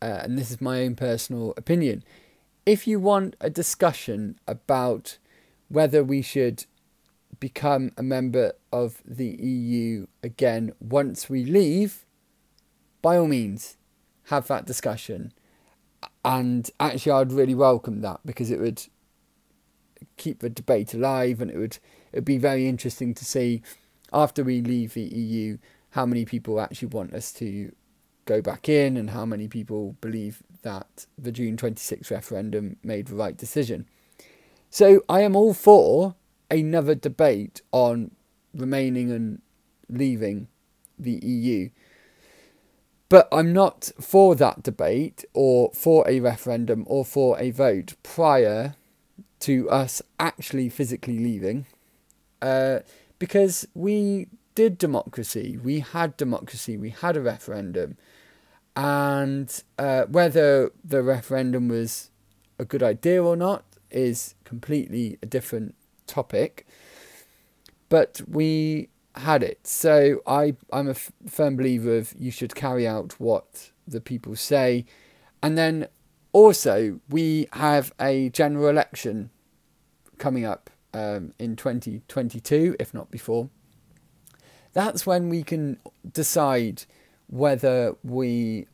uh, 0.00 0.20
and 0.22 0.38
this 0.38 0.50
is 0.50 0.60
my 0.60 0.82
own 0.82 0.96
personal 0.96 1.52
opinion, 1.56 2.02
if 2.64 2.86
you 2.86 2.98
want 2.98 3.36
a 3.40 3.50
discussion 3.50 4.38
about 4.48 5.18
whether 5.68 6.02
we 6.04 6.22
should 6.22 6.66
become 7.40 7.90
a 7.96 8.02
member 8.02 8.52
of 8.72 9.02
the 9.04 9.26
EU 9.26 10.06
again 10.22 10.72
once 10.80 11.28
we 11.28 11.44
leave, 11.44 12.04
by 13.02 13.16
all 13.16 13.26
means, 13.26 13.76
have 14.24 14.46
that 14.48 14.66
discussion. 14.66 15.32
And 16.24 16.70
actually, 16.80 17.12
I'd 17.12 17.32
really 17.32 17.54
welcome 17.54 18.00
that 18.00 18.20
because 18.24 18.50
it 18.50 18.60
would 18.60 18.82
keep 20.16 20.40
the 20.40 20.50
debate 20.50 20.94
alive 20.94 21.40
and 21.40 21.50
it 21.50 21.56
would 21.56 21.78
it 22.12 22.18
would 22.18 22.24
be 22.24 22.38
very 22.38 22.68
interesting 22.68 23.14
to 23.14 23.24
see 23.24 23.62
after 24.12 24.44
we 24.44 24.60
leave 24.60 24.94
the 24.94 25.02
EU 25.02 25.58
how 25.90 26.06
many 26.06 26.24
people 26.24 26.60
actually 26.60 26.88
want 26.88 27.12
us 27.14 27.32
to 27.32 27.72
go 28.24 28.40
back 28.40 28.68
in 28.68 28.96
and 28.96 29.10
how 29.10 29.24
many 29.24 29.48
people 29.48 29.96
believe 30.00 30.42
that 30.62 31.06
the 31.18 31.32
June 31.32 31.56
26 31.56 32.10
referendum 32.10 32.76
made 32.82 33.06
the 33.06 33.14
right 33.14 33.36
decision. 33.36 33.86
So 34.74 35.04
I 35.08 35.20
am 35.20 35.36
all 35.36 35.54
for 35.54 36.16
another 36.50 36.96
debate 36.96 37.62
on 37.70 38.10
remaining 38.52 39.12
and 39.12 39.40
leaving 39.88 40.48
the 40.98 41.12
EU. 41.24 41.68
But 43.08 43.28
I'm 43.30 43.52
not 43.52 43.92
for 44.00 44.34
that 44.34 44.64
debate 44.64 45.24
or 45.32 45.70
for 45.74 46.04
a 46.08 46.18
referendum 46.18 46.82
or 46.88 47.04
for 47.04 47.38
a 47.38 47.52
vote 47.52 47.94
prior 48.02 48.74
to 49.46 49.70
us 49.70 50.02
actually 50.18 50.68
physically 50.70 51.20
leaving 51.20 51.66
uh, 52.42 52.80
because 53.20 53.68
we 53.74 54.26
did 54.56 54.76
democracy, 54.76 55.56
we 55.56 55.78
had 55.78 56.16
democracy, 56.16 56.76
we 56.76 56.90
had 56.90 57.16
a 57.16 57.20
referendum. 57.20 57.96
And 58.74 59.62
uh, 59.78 60.06
whether 60.06 60.72
the 60.82 61.04
referendum 61.04 61.68
was 61.68 62.10
a 62.58 62.64
good 62.64 62.82
idea 62.82 63.22
or 63.22 63.36
not 63.36 63.64
is 63.94 64.34
completely 64.44 65.18
a 65.22 65.26
different 65.26 65.74
topic. 66.06 66.66
But 67.88 68.20
we 68.28 68.88
had 69.16 69.42
it. 69.42 69.66
So 69.66 70.20
I, 70.26 70.56
I'm 70.72 70.88
a 70.88 70.92
f- 70.92 71.12
firm 71.26 71.56
believer 71.56 71.96
of 71.96 72.14
you 72.18 72.30
should 72.30 72.54
carry 72.54 72.86
out 72.86 73.14
what 73.18 73.70
the 73.86 74.00
people 74.00 74.36
say. 74.36 74.84
And 75.42 75.56
then 75.56 75.88
also, 76.32 77.00
we 77.08 77.46
have 77.52 77.92
a 78.00 78.28
general 78.30 78.68
election 78.68 79.30
coming 80.18 80.44
up 80.44 80.70
um, 80.92 81.32
in 81.38 81.54
2022, 81.54 82.76
if 82.80 82.92
not 82.92 83.10
before. 83.10 83.48
That's 84.72 85.06
when 85.06 85.28
we 85.28 85.44
can 85.44 85.78
decide 86.12 86.84
whether 87.28 87.94
we, 88.02 88.66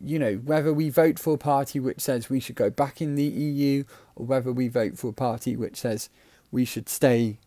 you 0.00 0.18
know, 0.18 0.36
whether 0.36 0.72
we 0.72 0.90
vote 0.90 1.18
for 1.18 1.34
a 1.34 1.38
party 1.38 1.80
which 1.80 2.00
says 2.00 2.30
we 2.30 2.40
should 2.40 2.56
go 2.56 2.70
back 2.70 3.00
in 3.00 3.14
the 3.14 3.24
EU 3.24 3.84
or 4.14 4.26
whether 4.26 4.52
we 4.52 4.68
vote 4.68 4.98
for 4.98 5.08
a 5.08 5.12
party 5.12 5.56
which 5.56 5.76
says 5.76 6.08
we 6.50 6.64
should 6.64 6.88
stay 6.88 7.38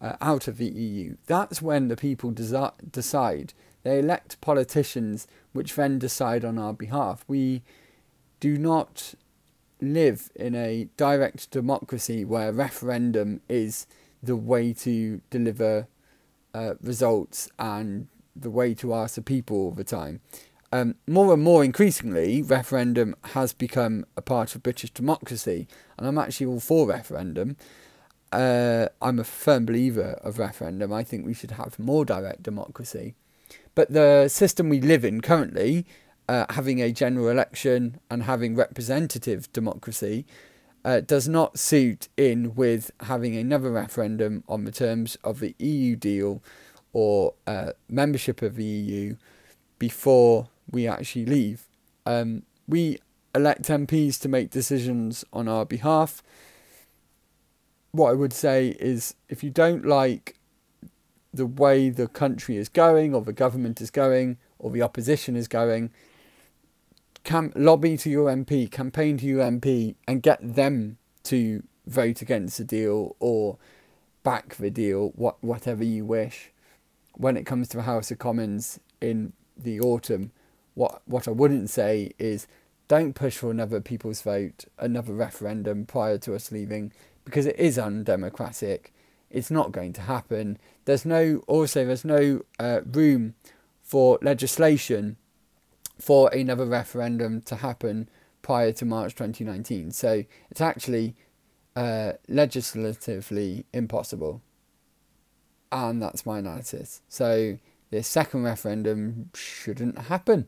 uh, 0.00 0.16
out 0.20 0.48
of 0.48 0.56
the 0.56 0.68
EU. 0.68 1.16
That's 1.26 1.60
when 1.60 1.88
the 1.88 1.96
people 1.96 2.32
desi- 2.32 2.72
decide. 2.90 3.52
They 3.82 3.98
elect 3.98 4.40
politicians 4.40 5.26
which 5.52 5.74
then 5.74 5.98
decide 5.98 6.44
on 6.44 6.58
our 6.58 6.72
behalf. 6.72 7.24
We 7.28 7.62
do 8.38 8.56
not 8.56 9.14
live 9.80 10.30
in 10.34 10.54
a 10.54 10.88
direct 10.96 11.50
democracy 11.50 12.24
where 12.24 12.52
referendum 12.52 13.40
is 13.48 13.86
the 14.22 14.36
way 14.36 14.72
to 14.72 15.20
deliver 15.30 15.86
uh, 16.54 16.74
results 16.82 17.48
and 17.58 18.08
the 18.36 18.50
way 18.50 18.74
to 18.74 18.94
ask 18.94 19.14
the 19.14 19.22
people 19.22 19.56
all 19.56 19.70
the 19.72 19.84
time. 19.84 20.20
Um, 20.72 20.94
more 21.06 21.32
and 21.34 21.42
more 21.42 21.64
increasingly, 21.64 22.42
referendum 22.42 23.16
has 23.34 23.52
become 23.52 24.04
a 24.16 24.22
part 24.22 24.54
of 24.54 24.62
British 24.62 24.90
democracy, 24.90 25.66
and 25.98 26.06
I'm 26.06 26.18
actually 26.18 26.46
all 26.46 26.60
for 26.60 26.86
referendum. 26.86 27.56
Uh, 28.30 28.86
I'm 29.02 29.18
a 29.18 29.24
firm 29.24 29.66
believer 29.66 30.18
of 30.22 30.38
referendum. 30.38 30.92
I 30.92 31.02
think 31.02 31.26
we 31.26 31.34
should 31.34 31.52
have 31.52 31.78
more 31.78 32.04
direct 32.04 32.44
democracy. 32.44 33.14
But 33.74 33.92
the 33.92 34.28
system 34.28 34.68
we 34.68 34.80
live 34.80 35.04
in 35.04 35.20
currently, 35.20 35.86
uh, 36.28 36.46
having 36.50 36.80
a 36.80 36.92
general 36.92 37.28
election 37.28 37.98
and 38.08 38.22
having 38.22 38.54
representative 38.54 39.52
democracy, 39.52 40.24
uh, 40.84 41.00
does 41.00 41.28
not 41.28 41.58
suit 41.58 42.08
in 42.16 42.54
with 42.54 42.92
having 43.00 43.36
another 43.36 43.72
referendum 43.72 44.44
on 44.48 44.64
the 44.64 44.72
terms 44.72 45.16
of 45.24 45.40
the 45.40 45.54
EU 45.58 45.96
deal 45.96 46.42
or 46.92 47.34
uh, 47.46 47.72
membership 47.88 48.40
of 48.40 48.54
the 48.54 48.64
EU 48.64 49.16
before 49.78 50.48
we 50.70 50.86
actually 50.86 51.26
leave. 51.26 51.64
Um, 52.06 52.42
we 52.66 52.98
elect 53.34 53.62
MPs 53.62 54.20
to 54.20 54.28
make 54.28 54.50
decisions 54.50 55.24
on 55.32 55.48
our 55.48 55.64
behalf. 55.64 56.22
What 57.92 58.10
I 58.10 58.14
would 58.14 58.32
say 58.32 58.76
is 58.78 59.14
if 59.28 59.42
you 59.42 59.50
don't 59.50 59.84
like 59.84 60.36
the 61.32 61.46
way 61.46 61.90
the 61.90 62.08
country 62.08 62.56
is 62.56 62.68
going, 62.68 63.14
or 63.14 63.22
the 63.22 63.32
government 63.32 63.80
is 63.80 63.90
going, 63.90 64.38
or 64.58 64.70
the 64.70 64.82
opposition 64.82 65.36
is 65.36 65.48
going, 65.48 65.90
cam- 67.24 67.52
lobby 67.54 67.96
to 67.98 68.10
your 68.10 68.28
MP, 68.28 68.70
campaign 68.70 69.18
to 69.18 69.26
your 69.26 69.44
MP, 69.44 69.94
and 70.06 70.22
get 70.22 70.38
them 70.42 70.98
to 71.24 71.62
vote 71.86 72.22
against 72.22 72.58
the 72.58 72.64
deal 72.64 73.16
or 73.20 73.58
back 74.22 74.56
the 74.56 74.70
deal, 74.70 75.12
what 75.14 75.42
whatever 75.42 75.84
you 75.84 76.04
wish. 76.04 76.50
When 77.14 77.36
it 77.36 77.44
comes 77.44 77.68
to 77.68 77.76
the 77.76 77.82
House 77.84 78.10
of 78.10 78.18
Commons 78.18 78.80
in 79.00 79.32
the 79.56 79.80
autumn, 79.80 80.32
what 80.80 81.02
what 81.04 81.28
I 81.28 81.30
wouldn't 81.30 81.68
say 81.68 82.12
is 82.18 82.46
don't 82.88 83.12
push 83.12 83.36
for 83.36 83.50
another 83.50 83.82
people's 83.82 84.22
vote, 84.22 84.64
another 84.78 85.12
referendum 85.12 85.84
prior 85.84 86.16
to 86.18 86.34
us 86.34 86.50
leaving, 86.50 86.90
because 87.22 87.44
it 87.44 87.58
is 87.58 87.78
undemocratic. 87.78 88.94
It's 89.28 89.50
not 89.50 89.72
going 89.72 89.92
to 89.92 90.00
happen. 90.00 90.58
There's 90.86 91.04
no 91.04 91.44
also 91.46 91.84
there's 91.84 92.04
no 92.04 92.40
uh, 92.58 92.80
room 92.86 93.34
for 93.82 94.18
legislation 94.22 95.18
for 95.98 96.30
another 96.30 96.64
referendum 96.64 97.42
to 97.42 97.56
happen 97.56 98.08
prior 98.40 98.72
to 98.72 98.86
March 98.86 99.14
2019. 99.14 99.90
So 99.90 100.24
it's 100.50 100.62
actually 100.62 101.14
uh, 101.76 102.12
legislatively 102.26 103.66
impossible. 103.74 104.40
And 105.70 106.00
that's 106.00 106.24
my 106.24 106.38
analysis. 106.38 107.02
So 107.08 107.58
this 107.90 108.08
second 108.08 108.44
referendum 108.44 109.28
shouldn't 109.34 109.98
happen. 109.98 110.46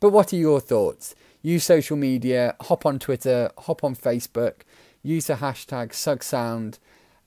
But 0.00 0.10
what 0.10 0.32
are 0.32 0.36
your 0.36 0.60
thoughts? 0.60 1.14
Use 1.42 1.64
social 1.64 1.96
media, 1.96 2.56
hop 2.62 2.84
on 2.86 2.98
Twitter, 2.98 3.50
hop 3.58 3.84
on 3.84 3.94
Facebook, 3.94 4.62
use 5.02 5.26
the 5.26 5.34
hashtag 5.34 5.90
SugSound, 5.90 6.78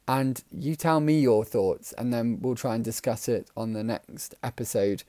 and 0.08 0.44
you 0.52 0.76
tell 0.76 1.00
me 1.00 1.20
your 1.20 1.46
thoughts, 1.46 1.94
and 1.94 2.12
then 2.12 2.40
we'll 2.42 2.56
try 2.56 2.76
and 2.76 2.84
discuss 2.84 3.30
it 3.30 3.50
on 3.56 3.74
the 3.74 3.84
next 3.84 4.36
episode. 4.44 5.04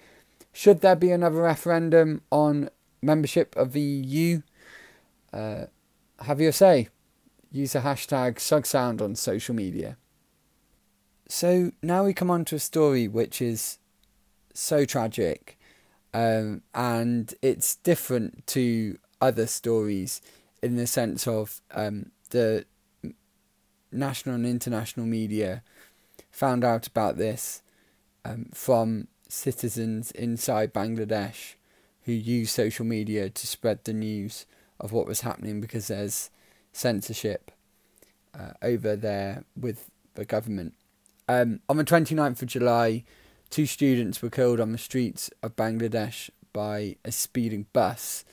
Should 0.52 0.82
there 0.82 0.96
be 0.96 1.10
another 1.10 1.42
referendum 1.42 2.22
on 2.30 2.70
membership 3.02 3.56
of 3.56 3.72
the 3.72 3.80
EU? 3.80 4.42
Uh, 5.32 5.66
have 6.20 6.40
your 6.40 6.52
say. 6.52 6.88
Use 7.50 7.72
the 7.72 7.80
hashtag 7.80 8.36
SugSound 8.36 9.00
on 9.00 9.16
social 9.16 9.54
media. 9.54 9.96
So 11.28 11.72
now 11.82 12.04
we 12.04 12.12
come 12.12 12.30
on 12.30 12.44
to 12.46 12.56
a 12.56 12.60
story 12.60 13.08
which 13.08 13.40
is 13.42 13.78
so 14.52 14.84
tragic 14.84 15.58
um, 16.14 16.62
and 16.74 17.34
it's 17.42 17.74
different 17.74 18.46
to 18.46 18.96
other 19.20 19.46
stories 19.46 20.22
in 20.62 20.76
the 20.76 20.86
sense 20.86 21.26
of 21.26 21.60
um, 21.72 22.12
the 22.30 22.64
national 23.90 24.36
and 24.36 24.46
international 24.46 25.06
media 25.06 25.62
found 26.30 26.64
out 26.64 26.86
about 26.86 27.16
this 27.16 27.62
um, 28.24 28.46
from 28.54 29.08
citizens 29.28 30.12
inside 30.12 30.72
Bangladesh 30.72 31.54
who 32.04 32.12
use 32.12 32.52
social 32.52 32.84
media 32.84 33.28
to 33.28 33.46
spread 33.46 33.84
the 33.84 33.92
news 33.92 34.46
of 34.78 34.92
what 34.92 35.06
was 35.06 35.22
happening 35.22 35.60
because 35.60 35.88
there's 35.88 36.30
censorship 36.72 37.50
uh, 38.38 38.52
over 38.62 38.94
there 38.94 39.44
with 39.56 39.90
the 40.14 40.24
government. 40.24 40.74
Um, 41.28 41.60
on 41.68 41.76
the 41.76 41.84
29th 41.84 42.42
of 42.42 42.48
July, 42.48 43.04
Two 43.54 43.66
students 43.66 44.20
were 44.20 44.30
killed 44.30 44.58
on 44.58 44.72
the 44.72 44.78
streets 44.78 45.30
of 45.40 45.54
Bangladesh 45.54 46.28
by 46.52 46.96
a 47.04 47.12
speeding 47.12 47.66
bus. 47.72 48.24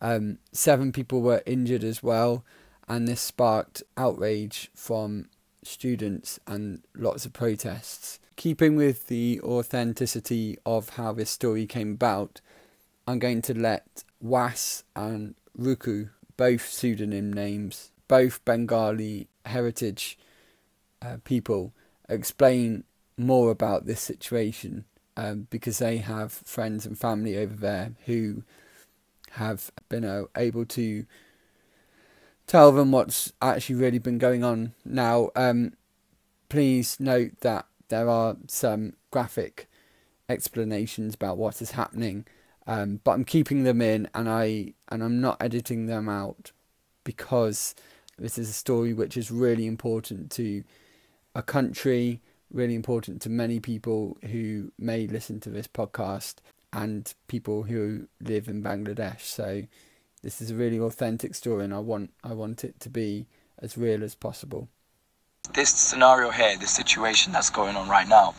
Um, 0.00 0.38
seven 0.50 0.90
people 0.90 1.22
were 1.22 1.44
injured 1.46 1.84
as 1.84 2.02
well, 2.02 2.44
and 2.88 3.06
this 3.06 3.20
sparked 3.20 3.84
outrage 3.96 4.72
from 4.74 5.28
students 5.62 6.40
and 6.48 6.82
lots 6.92 7.24
of 7.24 7.32
protests. 7.32 8.18
Keeping 8.34 8.74
with 8.74 9.06
the 9.06 9.40
authenticity 9.44 10.58
of 10.66 10.88
how 10.88 11.12
this 11.12 11.30
story 11.30 11.66
came 11.66 11.92
about, 11.92 12.40
I'm 13.06 13.20
going 13.20 13.42
to 13.42 13.54
let 13.56 14.02
Was 14.20 14.82
and 14.96 15.36
Ruku, 15.56 16.10
both 16.36 16.68
pseudonym 16.68 17.32
names, 17.32 17.92
both 18.08 18.44
Bengali 18.44 19.28
heritage 19.46 20.18
uh, 21.00 21.18
people, 21.22 21.72
explain 22.08 22.82
more 23.16 23.50
about 23.50 23.86
this 23.86 24.00
situation 24.00 24.84
um, 25.16 25.46
because 25.50 25.78
they 25.78 25.98
have 25.98 26.32
friends 26.32 26.84
and 26.86 26.98
family 26.98 27.36
over 27.36 27.54
there 27.54 27.92
who 28.06 28.42
have 29.32 29.70
been 29.88 30.04
uh, 30.04 30.24
able 30.36 30.64
to 30.64 31.06
tell 32.46 32.72
them 32.72 32.92
what's 32.92 33.32
actually 33.40 33.76
really 33.76 33.98
been 33.98 34.18
going 34.18 34.44
on. 34.44 34.74
Now, 34.84 35.30
um, 35.36 35.72
please 36.48 36.98
note 37.00 37.40
that 37.40 37.66
there 37.88 38.08
are 38.08 38.36
some 38.48 38.94
graphic 39.10 39.68
explanations 40.28 41.14
about 41.14 41.36
what 41.36 41.60
is 41.62 41.72
happening, 41.72 42.26
um, 42.66 43.00
but 43.04 43.12
I'm 43.12 43.24
keeping 43.24 43.64
them 43.64 43.80
in 43.80 44.08
and 44.14 44.28
I 44.28 44.74
and 44.88 45.02
I'm 45.02 45.20
not 45.20 45.36
editing 45.40 45.86
them 45.86 46.08
out 46.08 46.52
because 47.04 47.74
this 48.18 48.38
is 48.38 48.48
a 48.48 48.54
story 48.54 48.92
which 48.92 49.16
is 49.16 49.30
really 49.30 49.66
important 49.66 50.30
to 50.32 50.64
a 51.34 51.42
country 51.42 52.20
really 52.52 52.74
important 52.74 53.22
to 53.22 53.30
many 53.30 53.60
people 53.60 54.16
who 54.30 54.72
may 54.78 55.06
listen 55.06 55.40
to 55.40 55.50
this 55.50 55.66
podcast 55.66 56.36
and 56.72 57.14
people 57.28 57.64
who 57.64 58.08
live 58.20 58.48
in 58.48 58.62
Bangladesh. 58.62 59.20
So 59.20 59.62
this 60.22 60.40
is 60.40 60.50
a 60.50 60.54
really 60.54 60.78
authentic 60.78 61.34
story 61.34 61.64
and 61.64 61.74
I 61.74 61.78
want 61.78 62.10
I 62.22 62.32
want 62.32 62.64
it 62.64 62.80
to 62.80 62.90
be 62.90 63.26
as 63.58 63.76
real 63.76 64.02
as 64.02 64.14
possible. 64.14 64.68
This 65.54 65.70
scenario 65.70 66.30
here, 66.30 66.56
this 66.56 66.70
situation 66.70 67.32
that's 67.32 67.50
going 67.50 67.76
on 67.76 67.88
right 67.88 68.08
now, 68.08 68.34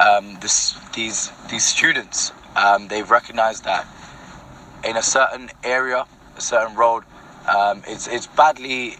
um, 0.00 0.38
this 0.40 0.74
these 0.94 1.30
these 1.50 1.64
students, 1.64 2.32
um, 2.56 2.88
they've 2.88 3.10
recognized 3.10 3.64
that 3.64 3.86
in 4.84 4.96
a 4.96 5.02
certain 5.02 5.50
area, 5.62 6.06
a 6.36 6.40
certain 6.40 6.74
road, 6.76 7.04
um, 7.48 7.82
it's 7.86 8.08
it's 8.08 8.26
badly 8.26 8.96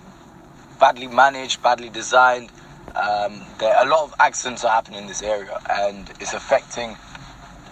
badly 0.78 1.06
managed, 1.06 1.62
badly 1.62 1.88
designed, 1.88 2.50
um, 2.96 3.42
there 3.58 3.74
a 3.78 3.88
lot 3.88 4.04
of 4.04 4.14
accidents 4.18 4.64
are 4.64 4.72
happening 4.72 5.00
in 5.00 5.06
this 5.06 5.22
area, 5.22 5.58
and 5.70 6.10
it's 6.20 6.34
affecting 6.34 6.96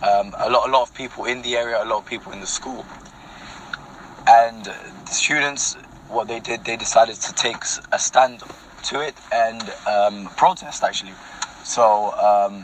um, 0.03 0.35
a 0.39 0.51
lot, 0.51 0.69
a 0.69 0.73
lot 0.73 0.83
of 0.83 0.95
people 0.95 1.25
in 1.25 1.43
the 1.43 1.57
area, 1.57 1.83
a 1.83 1.85
lot 1.85 1.99
of 1.99 2.07
people 2.07 2.33
in 2.33 2.41
the 2.41 2.47
school. 2.47 2.87
And 4.27 4.65
the 4.65 5.11
students, 5.11 5.75
what 6.09 6.29
they 6.29 6.41
did, 6.41 6.65
they 6.65 6.77
decided 6.77 7.17
to 7.17 7.33
take 7.35 7.57
a 7.93 7.99
stand 7.99 8.43
to 8.85 9.01
it 9.01 9.15
and 9.33 9.63
um, 9.87 10.27
protest 10.37 10.83
actually. 10.83 11.13
So 11.65 12.13
um, 12.13 12.63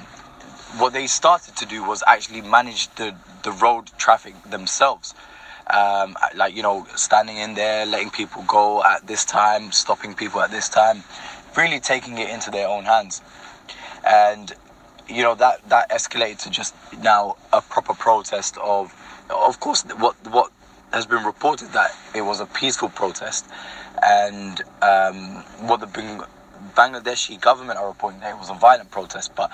what 0.79 0.93
they 0.93 1.07
started 1.07 1.57
to 1.57 1.67
do 1.67 1.83
was 1.85 2.03
actually 2.07 2.43
manage 2.43 2.89
the 2.95 3.15
the 3.43 3.53
road 3.53 3.91
traffic 3.99 4.35
themselves. 4.51 5.15
Um, 5.71 6.17
like 6.35 6.55
you 6.55 6.63
know, 6.63 6.87
standing 6.95 7.39
in 7.39 7.55
there, 7.55 7.87
letting 7.87 8.11
people 8.11 8.43
go 8.47 8.83
at 8.85 9.07
this 9.07 9.25
time, 9.25 9.73
stopping 9.73 10.15
people 10.15 10.41
at 10.41 10.51
this 10.51 10.69
time, 10.69 11.03
really 11.57 11.81
taking 11.81 12.19
it 12.19 12.29
into 12.31 12.51
their 12.51 12.69
own 12.69 12.85
hands. 12.85 13.23
And 14.07 14.53
you 15.09 15.23
know 15.23 15.35
that 15.35 15.69
that 15.69 15.91
escalated 15.91 16.43
to 16.45 16.51
just 16.51 16.75
now 17.03 17.37
a 17.53 17.61
proper 17.61 17.95
protest 17.95 18.57
of, 18.59 18.95
of 19.31 19.61
course, 19.61 19.83
what 19.99 20.15
what 20.31 20.51
has 20.93 21.07
been 21.07 21.25
reported 21.25 21.69
that 21.73 21.95
it 22.15 22.23
was 22.23 22.41
a 22.41 22.47
peaceful 22.47 22.89
protest, 22.89 23.47
and 24.03 24.63
um, 24.83 25.43
what 25.67 25.81
the 25.81 25.87
Bangladeshi 26.75 27.41
government 27.41 27.79
are 27.79 27.89
reporting 27.89 28.21
that 28.21 28.31
it 28.35 28.39
was 28.39 28.51
a 28.51 28.55
violent 28.55 28.91
protest. 28.91 29.35
But 29.35 29.51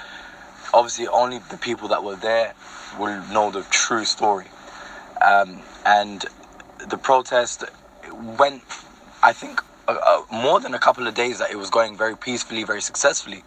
obviously, 0.73 1.09
only 1.09 1.39
the 1.51 1.57
people 1.57 1.89
that 1.89 2.05
were 2.05 2.17
there 2.17 2.55
will 2.99 3.23
know 3.29 3.51
the 3.51 3.63
true 3.71 4.05
story. 4.05 4.47
Um, 5.21 5.63
and 5.85 6.25
the 6.89 6.97
protest 6.97 7.65
went, 8.39 8.63
I 9.23 9.33
think, 9.33 9.63
more 10.31 10.61
than 10.61 10.75
a 10.75 10.79
couple 10.79 11.07
of 11.07 11.15
days 11.15 11.39
that 11.39 11.51
it 11.51 11.57
was 11.57 11.71
going 11.71 11.97
very 11.97 12.17
peacefully, 12.17 12.65
very 12.65 12.83
successfully. 12.83 13.43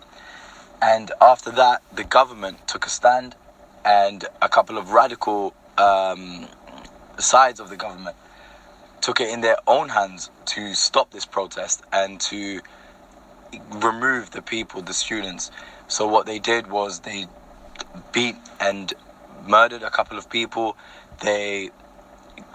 And 0.81 1.11
after 1.21 1.51
that, 1.51 1.81
the 1.93 2.03
government 2.03 2.67
took 2.67 2.85
a 2.85 2.89
stand, 2.89 3.35
and 3.85 4.25
a 4.41 4.49
couple 4.49 4.77
of 4.77 4.91
radical 4.91 5.53
um, 5.77 6.47
sides 7.19 7.59
of 7.59 7.69
the 7.69 7.77
government 7.77 8.15
took 9.01 9.19
it 9.19 9.29
in 9.29 9.41
their 9.41 9.57
own 9.67 9.89
hands 9.89 10.29
to 10.45 10.73
stop 10.73 11.11
this 11.11 11.25
protest 11.25 11.83
and 11.91 12.21
to 12.21 12.61
remove 13.69 14.31
the 14.31 14.41
people, 14.41 14.81
the 14.81 14.93
students. 14.93 15.51
So 15.87 16.07
what 16.07 16.25
they 16.25 16.39
did 16.39 16.67
was 16.67 17.01
they 17.01 17.27
beat 18.13 18.37
and 18.59 18.93
murdered 19.45 19.83
a 19.83 19.89
couple 19.89 20.17
of 20.17 20.29
people. 20.29 20.77
They 21.21 21.71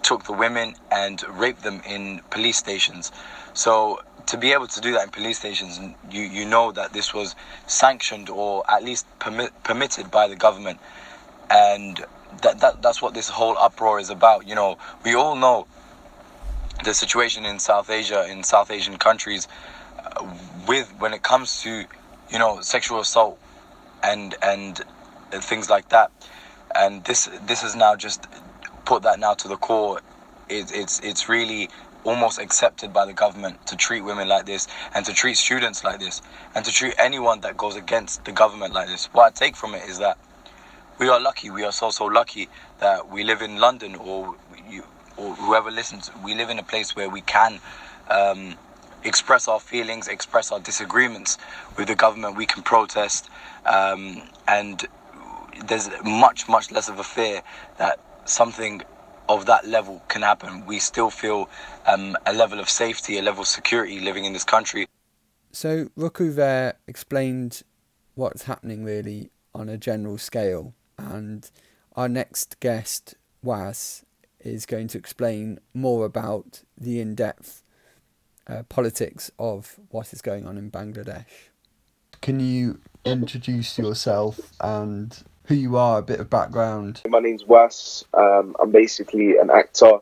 took 0.02 0.24
the 0.24 0.32
women 0.32 0.74
and 0.90 1.22
raped 1.28 1.62
them 1.62 1.82
in 1.86 2.20
police 2.30 2.56
stations. 2.56 3.12
So 3.54 4.00
to 4.26 4.36
be 4.36 4.52
able 4.52 4.66
to 4.68 4.80
do 4.80 4.92
that 4.92 5.04
in 5.04 5.10
police 5.10 5.38
stations, 5.38 5.80
you 6.10 6.22
you 6.22 6.44
know 6.44 6.72
that 6.72 6.92
this 6.92 7.14
was 7.14 7.34
sanctioned 7.66 8.28
or 8.28 8.64
at 8.70 8.82
least 8.84 9.06
permit, 9.18 9.52
permitted 9.64 10.10
by 10.10 10.28
the 10.28 10.36
government, 10.36 10.78
and 11.50 12.04
that, 12.42 12.60
that 12.60 12.82
that's 12.82 13.00
what 13.02 13.14
this 13.14 13.28
whole 13.28 13.56
uproar 13.58 13.98
is 13.98 14.10
about. 14.10 14.46
You 14.46 14.54
know, 14.54 14.78
we 15.04 15.14
all 15.14 15.34
know 15.34 15.66
the 16.84 16.94
situation 16.94 17.44
in 17.44 17.58
South 17.58 17.90
Asia, 17.90 18.28
in 18.30 18.42
South 18.44 18.70
Asian 18.70 18.98
countries, 18.98 19.48
uh, 19.98 20.26
with 20.66 20.92
when 20.98 21.12
it 21.14 21.22
comes 21.22 21.62
to 21.62 21.84
you 22.30 22.38
know 22.38 22.60
sexual 22.60 23.00
assault 23.00 23.38
and 24.02 24.36
and 24.42 24.84
things 25.32 25.68
like 25.70 25.88
that, 25.88 26.10
and 26.74 27.04
this 27.04 27.28
this 27.46 27.62
has 27.62 27.74
now 27.74 27.96
just 27.96 28.26
put 28.88 29.02
that 29.02 29.20
now 29.20 29.34
to 29.34 29.48
the 29.48 29.56
core. 29.56 30.00
It, 30.48 30.72
it's 30.74 30.98
it's 31.00 31.28
really 31.28 31.68
almost 32.04 32.40
accepted 32.40 32.90
by 32.90 33.04
the 33.04 33.12
government 33.12 33.66
to 33.66 33.76
treat 33.76 34.00
women 34.00 34.26
like 34.28 34.46
this 34.46 34.66
and 34.94 35.04
to 35.04 35.12
treat 35.12 35.36
students 35.36 35.84
like 35.84 36.00
this 36.00 36.22
and 36.54 36.64
to 36.64 36.72
treat 36.72 36.94
anyone 36.98 37.40
that 37.42 37.58
goes 37.58 37.76
against 37.76 38.24
the 38.24 38.32
government 38.32 38.72
like 38.72 38.88
this. 38.88 39.04
What 39.12 39.24
I 39.26 39.30
take 39.30 39.56
from 39.56 39.74
it 39.74 39.86
is 39.86 39.98
that 39.98 40.16
we 40.98 41.10
are 41.10 41.20
lucky. 41.20 41.50
We 41.50 41.64
are 41.64 41.72
so 41.72 41.90
so 41.90 42.06
lucky 42.06 42.48
that 42.80 43.10
we 43.10 43.24
live 43.24 43.42
in 43.42 43.58
London 43.58 43.94
or 43.94 44.34
you, 44.70 44.84
or 45.18 45.34
whoever 45.34 45.70
listens. 45.70 46.10
We 46.24 46.34
live 46.34 46.48
in 46.48 46.58
a 46.58 46.62
place 46.62 46.96
where 46.96 47.10
we 47.10 47.20
can 47.20 47.60
um, 48.08 48.54
express 49.04 49.48
our 49.48 49.60
feelings, 49.60 50.08
express 50.08 50.50
our 50.50 50.60
disagreements 50.60 51.36
with 51.76 51.88
the 51.88 51.94
government. 51.94 52.38
We 52.38 52.46
can 52.46 52.62
protest, 52.62 53.28
um, 53.66 54.22
and 54.46 54.82
there's 55.66 55.90
much 56.04 56.48
much 56.48 56.70
less 56.70 56.88
of 56.88 56.98
a 56.98 57.04
fear 57.04 57.42
that 57.76 58.00
something 58.28 58.82
of 59.28 59.46
that 59.46 59.66
level 59.66 60.02
can 60.08 60.22
happen. 60.22 60.64
We 60.66 60.78
still 60.78 61.10
feel 61.10 61.48
um, 61.86 62.16
a 62.26 62.32
level 62.32 62.60
of 62.60 62.68
safety, 62.68 63.18
a 63.18 63.22
level 63.22 63.42
of 63.42 63.48
security 63.48 64.00
living 64.00 64.24
in 64.24 64.32
this 64.32 64.44
country. 64.44 64.86
So 65.52 65.86
Ruku 65.96 66.34
there 66.34 66.74
explained 66.86 67.62
what's 68.14 68.44
happening 68.44 68.84
really 68.84 69.30
on 69.54 69.68
a 69.68 69.78
general 69.78 70.18
scale, 70.18 70.74
and 70.98 71.50
our 71.96 72.08
next 72.08 72.60
guest, 72.60 73.14
Was, 73.42 74.04
is 74.40 74.66
going 74.66 74.88
to 74.88 74.98
explain 74.98 75.58
more 75.74 76.04
about 76.04 76.62
the 76.76 77.00
in-depth 77.00 77.62
uh, 78.46 78.62
politics 78.68 79.30
of 79.38 79.78
what 79.90 80.12
is 80.12 80.22
going 80.22 80.46
on 80.46 80.56
in 80.56 80.70
Bangladesh. 80.70 81.50
Can 82.20 82.40
you 82.40 82.80
introduce 83.04 83.78
yourself 83.78 84.52
and 84.60 85.22
who 85.48 85.54
you 85.54 85.78
are, 85.78 85.98
a 85.98 86.02
bit 86.02 86.20
of 86.20 86.28
background. 86.28 87.00
My 87.08 87.20
name's 87.20 87.44
Wes. 87.44 88.04
Um, 88.12 88.54
I'm 88.60 88.70
basically 88.70 89.38
an 89.38 89.50
actor. 89.50 89.98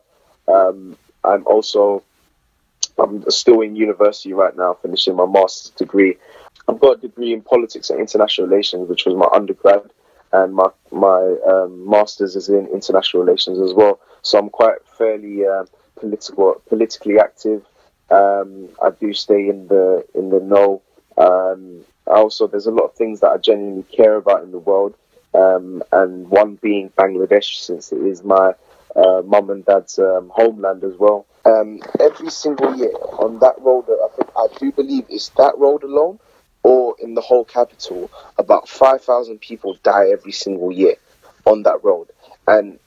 Um, 0.47 0.97
I'm 1.23 1.47
also 1.47 2.03
I'm 2.99 3.23
still 3.31 3.61
in 3.61 3.75
university 3.75 4.33
right 4.33 4.55
now, 4.57 4.73
finishing 4.73 5.15
my 5.15 5.25
master's 5.25 5.71
degree. 5.71 6.17
I've 6.67 6.79
got 6.79 6.97
a 6.97 7.01
degree 7.01 7.31
in 7.31 7.41
politics 7.41 7.89
and 7.89 7.99
international 7.99 8.47
relations, 8.47 8.89
which 8.89 9.05
was 9.05 9.15
my 9.15 9.27
undergrad, 9.31 9.89
and 10.33 10.53
my 10.53 10.67
my 10.91 11.35
um, 11.47 11.89
master's 11.89 12.35
is 12.35 12.49
in 12.49 12.67
international 12.67 13.23
relations 13.23 13.59
as 13.61 13.73
well. 13.73 14.01
So 14.23 14.37
I'm 14.37 14.49
quite 14.49 14.85
fairly 14.97 15.45
uh, 15.45 15.63
political, 15.95 16.61
politically 16.67 17.19
active. 17.19 17.65
Um, 18.09 18.67
I 18.83 18.89
do 18.89 19.13
stay 19.13 19.47
in 19.47 19.67
the 19.67 20.05
in 20.13 20.29
the 20.29 20.41
know. 20.41 20.81
Um, 21.17 21.85
also, 22.05 22.47
there's 22.47 22.67
a 22.67 22.71
lot 22.71 22.85
of 22.85 22.95
things 22.95 23.21
that 23.21 23.29
I 23.29 23.37
genuinely 23.37 23.83
care 23.83 24.15
about 24.15 24.43
in 24.43 24.51
the 24.51 24.59
world 24.59 24.95
um, 25.37 25.83
and 25.91 26.29
one 26.29 26.55
being 26.55 26.89
Bangladesh, 26.97 27.59
since 27.59 27.91
it 27.91 28.01
is 28.01 28.23
my 28.23 28.53
uh, 28.95 29.21
mum 29.23 29.49
and 29.49 29.65
dad's 29.65 29.99
um, 29.99 30.31
homeland 30.33 30.83
as 30.83 30.95
well. 30.97 31.25
Um, 31.45 31.79
every 31.99 32.29
single 32.29 32.75
year 32.75 32.93
on 33.19 33.39
that 33.39 33.55
road, 33.61 33.85
I 33.89 34.15
think 34.15 34.29
I 34.35 34.47
do 34.59 34.71
believe 34.71 35.05
it's 35.09 35.29
that 35.29 35.57
road 35.57 35.83
alone, 35.83 36.19
or 36.63 36.95
in 36.99 37.13
the 37.13 37.21
whole 37.21 37.45
capital, 37.45 38.09
about 38.37 38.67
five 38.67 39.03
thousand 39.03 39.39
people 39.39 39.77
die 39.83 40.09
every 40.09 40.31
single 40.31 40.71
year 40.71 40.95
on 41.45 41.63
that 41.63 41.83
road. 41.83 42.07
And 42.47 42.79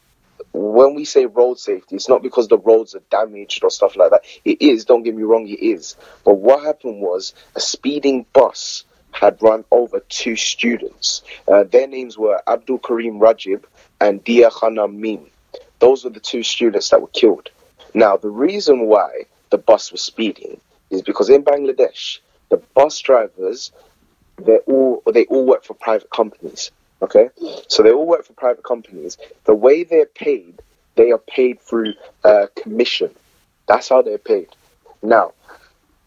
when 0.52 0.94
we 0.94 1.04
say 1.04 1.26
road 1.26 1.58
safety, 1.58 1.96
it's 1.96 2.08
not 2.08 2.22
because 2.22 2.48
the 2.48 2.58
roads 2.58 2.94
are 2.94 3.02
damaged 3.10 3.62
or 3.62 3.70
stuff 3.70 3.96
like 3.96 4.10
that. 4.10 4.22
It 4.44 4.60
is, 4.60 4.84
don't 4.84 5.04
get 5.04 5.14
me 5.14 5.22
wrong, 5.22 5.46
it 5.48 5.60
is. 5.60 5.96
But 6.24 6.34
what 6.34 6.64
happened 6.64 7.00
was 7.00 7.34
a 7.54 7.60
speeding 7.60 8.26
bus 8.32 8.84
had 9.20 9.36
run 9.42 9.64
over 9.70 10.00
two 10.08 10.34
students. 10.34 11.22
Uh, 11.46 11.64
their 11.64 11.86
names 11.86 12.16
were 12.16 12.40
Abdul 12.48 12.78
Karim 12.78 13.20
Rajib 13.20 13.64
and 14.00 14.24
Dia 14.24 14.50
Khanam 14.50 14.94
Mim. 14.94 15.26
Those 15.78 16.04
were 16.04 16.10
the 16.10 16.20
two 16.20 16.42
students 16.42 16.88
that 16.88 17.02
were 17.02 17.08
killed. 17.08 17.50
Now, 17.92 18.16
the 18.16 18.30
reason 18.30 18.86
why 18.86 19.24
the 19.50 19.58
bus 19.58 19.92
was 19.92 20.00
speeding 20.00 20.58
is 20.88 21.02
because 21.02 21.28
in 21.28 21.44
Bangladesh, 21.44 22.18
the 22.48 22.56
bus 22.74 22.98
drivers, 23.00 23.72
they 24.38 24.56
all 24.66 25.02
they 25.12 25.26
all 25.26 25.44
work 25.44 25.64
for 25.64 25.74
private 25.74 26.10
companies. 26.10 26.70
Okay, 27.02 27.28
so 27.68 27.82
they 27.82 27.92
all 27.92 28.06
work 28.06 28.24
for 28.24 28.32
private 28.32 28.64
companies. 28.64 29.18
The 29.44 29.54
way 29.54 29.84
they're 29.84 30.06
paid, 30.06 30.62
they 30.94 31.10
are 31.12 31.18
paid 31.18 31.60
through 31.60 31.92
uh, 32.24 32.46
commission. 32.62 33.10
That's 33.66 33.88
how 33.88 34.00
they're 34.00 34.18
paid. 34.18 34.48
Now, 35.02 35.32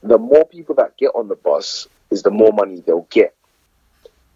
the 0.02 0.18
more 0.18 0.46
people 0.46 0.76
that 0.76 0.98
get 0.98 1.12
on 1.16 1.28
the 1.28 1.36
bus, 1.36 1.88
is 2.14 2.24
the 2.24 2.32
more 2.32 2.54
money 2.54 2.82
they'll 2.82 3.08
get. 3.10 3.36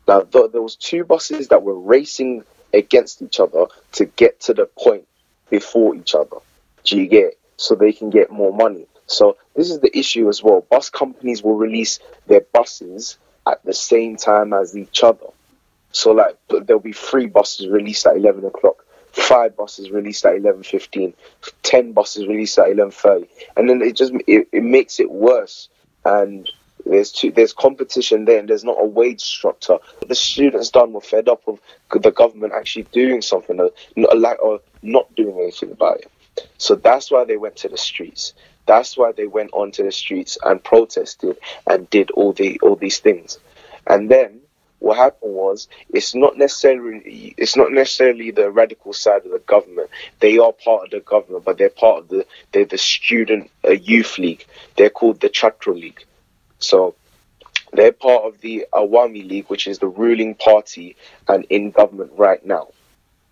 Now, 0.07 0.21
th- 0.21 0.51
there 0.51 0.61
was 0.61 0.75
two 0.75 1.03
buses 1.05 1.47
that 1.49 1.63
were 1.63 1.79
racing 1.79 2.43
against 2.73 3.21
each 3.21 3.39
other 3.39 3.67
to 3.93 4.05
get 4.05 4.41
to 4.41 4.53
the 4.53 4.65
point 4.65 5.07
before 5.49 5.95
each 5.95 6.13
other. 6.15 6.37
Do 6.83 6.97
you 6.99 7.07
get? 7.07 7.37
So 7.57 7.75
they 7.75 7.93
can 7.93 8.09
get 8.09 8.31
more 8.31 8.53
money. 8.53 8.85
So 9.07 9.37
this 9.55 9.69
is 9.71 9.79
the 9.79 9.97
issue 9.97 10.27
as 10.29 10.43
well. 10.43 10.65
Bus 10.69 10.89
companies 10.89 11.41
will 11.41 11.55
release 11.55 11.99
their 12.27 12.41
buses 12.41 13.17
at 13.45 13.63
the 13.63 13.73
same 13.73 14.17
time 14.17 14.53
as 14.53 14.77
each 14.77 15.03
other. 15.03 15.27
So 15.91 16.11
like 16.11 16.37
there'll 16.49 16.81
be 16.81 16.93
three 16.93 17.27
buses 17.27 17.67
released 17.67 18.05
at 18.05 18.17
eleven 18.17 18.45
o'clock, 18.45 18.85
five 19.11 19.55
buses 19.55 19.89
released 19.89 20.25
at 20.25 20.35
eleven 20.35 20.63
fifteen, 20.63 21.13
ten 21.63 21.93
buses 21.93 22.27
released 22.27 22.59
at 22.59 22.69
eleven 22.69 22.91
thirty, 22.91 23.27
and 23.55 23.69
then 23.69 23.81
it 23.81 23.95
just 23.95 24.13
it, 24.27 24.47
it 24.51 24.63
makes 24.63 24.99
it 24.99 25.09
worse. 25.09 25.69
And 26.05 26.49
there's 26.89 27.11
two, 27.11 27.31
there's 27.31 27.53
competition 27.53 28.25
there, 28.25 28.39
and 28.39 28.49
there's 28.49 28.63
not 28.63 28.77
a 28.79 28.85
wage 28.85 29.21
structure. 29.21 29.77
The 30.07 30.15
students 30.15 30.69
done 30.69 30.93
were 30.93 31.01
fed 31.01 31.27
up 31.27 31.47
of 31.47 31.59
the 31.91 32.11
government 32.11 32.53
actually 32.53 32.83
doing 32.91 33.21
something, 33.21 33.59
or 33.59 33.71
not, 33.95 34.37
or 34.39 34.61
not 34.81 35.13
doing 35.15 35.37
anything 35.39 35.71
about 35.71 35.99
it. 35.99 36.11
So 36.57 36.75
that's 36.75 37.11
why 37.11 37.25
they 37.25 37.37
went 37.37 37.57
to 37.57 37.69
the 37.69 37.77
streets. 37.77 38.33
That's 38.65 38.97
why 38.97 39.11
they 39.13 39.27
went 39.27 39.51
onto 39.53 39.83
the 39.83 39.91
streets 39.91 40.37
and 40.43 40.63
protested 40.63 41.37
and 41.65 41.89
did 41.89 42.11
all 42.11 42.33
the 42.33 42.59
all 42.61 42.75
these 42.75 42.99
things. 42.99 43.39
And 43.87 44.11
then 44.11 44.41
what 44.79 44.97
happened 44.97 45.33
was 45.33 45.67
it's 45.89 46.13
not 46.13 46.37
necessarily 46.37 47.33
it's 47.37 47.55
not 47.55 47.71
necessarily 47.71 48.31
the 48.31 48.51
radical 48.51 48.93
side 48.93 49.25
of 49.25 49.31
the 49.31 49.39
government. 49.39 49.89
They 50.19 50.37
are 50.37 50.51
part 50.51 50.85
of 50.85 50.91
the 50.91 50.99
government, 50.99 51.45
but 51.45 51.57
they're 51.57 51.69
part 51.69 52.03
of 52.03 52.07
the 52.09 52.25
they're 52.51 52.65
the 52.65 52.77
student 52.77 53.49
uh, 53.65 53.71
youth 53.71 54.17
league. 54.19 54.45
They're 54.75 54.89
called 54.89 55.21
the 55.21 55.29
Chhatra 55.29 55.73
League. 55.73 56.05
So 56.59 56.95
they're 57.73 57.91
part 57.91 58.23
of 58.25 58.41
the 58.41 58.65
Awami 58.73 59.27
League, 59.27 59.47
which 59.47 59.67
is 59.67 59.79
the 59.79 59.87
ruling 59.87 60.35
party 60.35 60.95
and 61.27 61.45
in 61.49 61.71
government 61.71 62.11
right 62.15 62.43
now. 62.45 62.69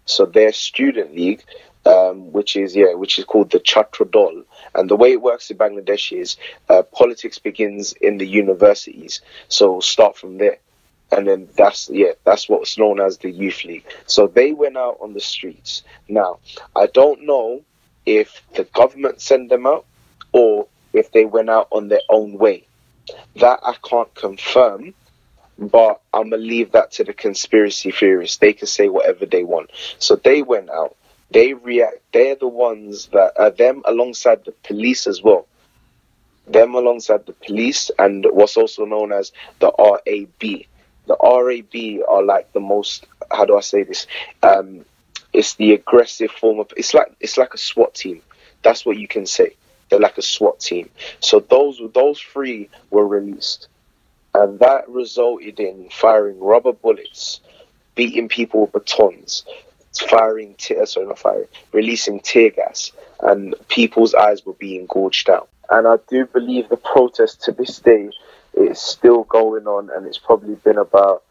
So 0.06 0.26
their 0.26 0.52
student 0.52 1.16
league, 1.16 1.44
um, 1.86 2.32
which 2.32 2.56
is 2.56 2.76
yeah, 2.76 2.94
which 2.94 3.18
is 3.18 3.26
called 3.26 3.52
the 3.52 3.60
Chhatra 3.60 4.10
Dal, 4.10 4.44
and 4.74 4.90
the 4.90 4.96
way 4.96 5.12
it 5.12 5.22
works 5.22 5.50
in 5.50 5.58
Bangladesh 5.58 6.12
is 6.18 6.38
uh, 6.70 6.84
politics 6.84 7.40
begins 7.40 7.94
in 7.94 8.18
the 8.18 8.28
universities. 8.28 9.22
So 9.48 9.72
we'll 9.72 9.82
start 9.82 10.18
from 10.18 10.38
there, 10.38 10.58
and 11.12 11.28
then 11.28 11.48
that's 11.56 11.90
yeah, 11.90 12.14
that's 12.24 12.48
what's 12.50 12.78
known 12.78 13.00
as 13.00 13.18
the 13.18 13.32
youth 13.32 13.64
league. 13.64 13.86
So 14.06 14.28
they 14.28 14.52
went 14.52 14.78
out 14.78 14.98
on 15.02 15.14
the 15.14 15.22
streets. 15.22 15.84
Now 16.08 16.40
I 16.76 16.88
don't 16.88 17.24
know 17.24 17.62
if 18.06 18.42
the 18.54 18.66
government 18.66 19.22
sent 19.22 19.50
them 19.50 19.66
out 19.66 19.86
or 20.32 20.68
if 20.94 21.12
they 21.12 21.26
went 21.26 21.50
out 21.50 21.68
on 21.72 21.88
their 21.88 22.02
own 22.10 22.38
way. 22.38 22.66
That 23.38 23.60
I 23.64 23.76
can't 23.88 24.14
confirm, 24.16 24.94
but 25.58 26.02
I'm 26.14 26.30
gonna 26.30 26.42
leave 26.42 26.72
that 26.74 26.92
to 26.94 27.04
the 27.04 27.14
conspiracy 27.14 27.92
theorists. 27.92 28.38
They 28.38 28.54
can 28.54 28.68
say 28.68 28.90
whatever 28.90 29.26
they 29.26 29.44
want. 29.44 29.72
So 30.00 30.16
they 30.16 30.42
went 30.42 30.70
out. 30.70 30.96
They 31.32 31.54
react. 31.54 31.98
They're 32.14 32.36
the 32.36 32.48
ones 32.48 33.08
that 33.08 33.34
are 33.38 33.52
them 33.52 33.82
alongside 33.86 34.46
the 34.46 34.52
police 34.52 35.08
as 35.08 35.22
well. 35.22 35.48
Them 36.48 36.76
alongside 36.76 37.26
the 37.26 37.34
police 37.34 37.90
and 37.98 38.26
what's 38.32 38.58
also 38.58 38.86
known 38.86 39.12
as 39.12 39.32
the 39.60 39.72
RAB. 39.80 40.66
The 41.08 41.18
RAB 41.22 42.08
are 42.08 42.24
like 42.24 42.52
the 42.54 42.60
most. 42.60 43.06
How 43.32 43.46
do 43.46 43.58
I 43.58 43.62
say 43.62 43.84
this? 43.84 44.08
Um, 44.44 44.86
It's 45.34 45.56
the 45.56 45.74
aggressive 45.74 46.32
form 46.32 46.60
of. 46.60 46.72
It's 46.78 46.94
like 46.94 47.12
it's 47.20 47.38
like 47.38 47.54
a 47.54 47.58
SWAT 47.58 47.94
team. 47.96 48.22
That's 48.64 48.86
what 48.86 48.98
you 48.98 49.08
can 49.08 49.26
say. 49.26 49.56
They're 49.96 50.02
like 50.02 50.18
a 50.18 50.22
SWAT 50.22 50.60
team. 50.60 50.90
So 51.22 51.40
those 51.40 51.80
those 51.94 52.20
three 52.20 52.70
were 52.90 53.08
released, 53.08 53.70
and 54.34 54.60
that 54.60 54.90
resulted 54.90 55.58
in 55.58 55.88
firing 55.90 56.38
rubber 56.38 56.74
bullets, 56.74 57.40
beating 57.96 58.28
people 58.28 58.60
with 58.60 58.74
batons, 58.74 59.46
firing 60.10 60.56
tear, 60.58 60.86
sorry 60.86 61.06
not 61.08 61.18
firing, 61.18 61.48
releasing 61.72 62.20
tear 62.20 62.50
gas, 62.50 62.92
and 63.22 63.56
people's 63.70 64.14
eyes 64.14 64.46
were 64.46 64.52
being 64.56 64.86
gouged 64.88 65.30
out. 65.30 65.48
And 65.70 65.88
I 65.88 65.96
do 66.10 66.26
believe 66.26 66.68
the 66.68 66.76
protest 66.76 67.44
to 67.44 67.54
this 67.54 67.80
day 67.80 68.10
is 68.54 68.78
still 68.78 69.24
going 69.24 69.66
on, 69.66 69.90
and 69.96 70.06
it's 70.06 70.18
probably 70.18 70.56
been 70.56 70.78
about 70.78 71.24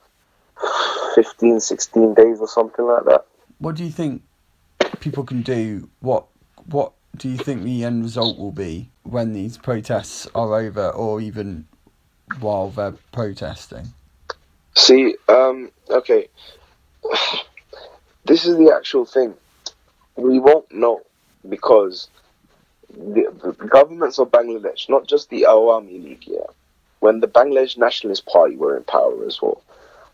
15, 1.16 1.60
16 1.60 2.14
days 2.14 2.40
or 2.40 2.48
something 2.48 2.86
like 2.86 3.04
that. 3.04 3.26
What 3.58 3.74
do 3.74 3.84
you 3.84 3.90
think 3.90 4.22
people 5.00 5.24
can 5.24 5.42
do? 5.42 5.90
What 6.00 6.28
what 6.64 6.94
do 7.16 7.28
you 7.28 7.36
think 7.36 7.62
the 7.62 7.84
end 7.84 8.02
result 8.02 8.38
will 8.38 8.52
be 8.52 8.90
when 9.02 9.32
these 9.32 9.56
protests 9.56 10.26
are 10.34 10.58
over, 10.58 10.90
or 10.90 11.20
even 11.20 11.66
while 12.40 12.70
they're 12.70 12.94
protesting? 13.12 13.92
See, 14.76 15.16
um, 15.28 15.70
okay, 15.90 16.28
this 18.24 18.46
is 18.46 18.56
the 18.56 18.72
actual 18.74 19.04
thing. 19.04 19.34
We 20.16 20.38
won't 20.38 20.72
know 20.72 21.02
because 21.48 22.08
the, 22.90 23.32
the 23.42 23.52
governments 23.66 24.18
of 24.18 24.30
Bangladesh, 24.30 24.88
not 24.88 25.06
just 25.06 25.30
the 25.30 25.46
Awami 25.48 26.02
League, 26.02 26.24
yeah, 26.26 26.46
when 27.00 27.20
the 27.20 27.28
Bangladesh 27.28 27.76
Nationalist 27.76 28.26
Party 28.26 28.56
were 28.56 28.76
in 28.76 28.84
power 28.84 29.24
as 29.26 29.40
well, 29.40 29.62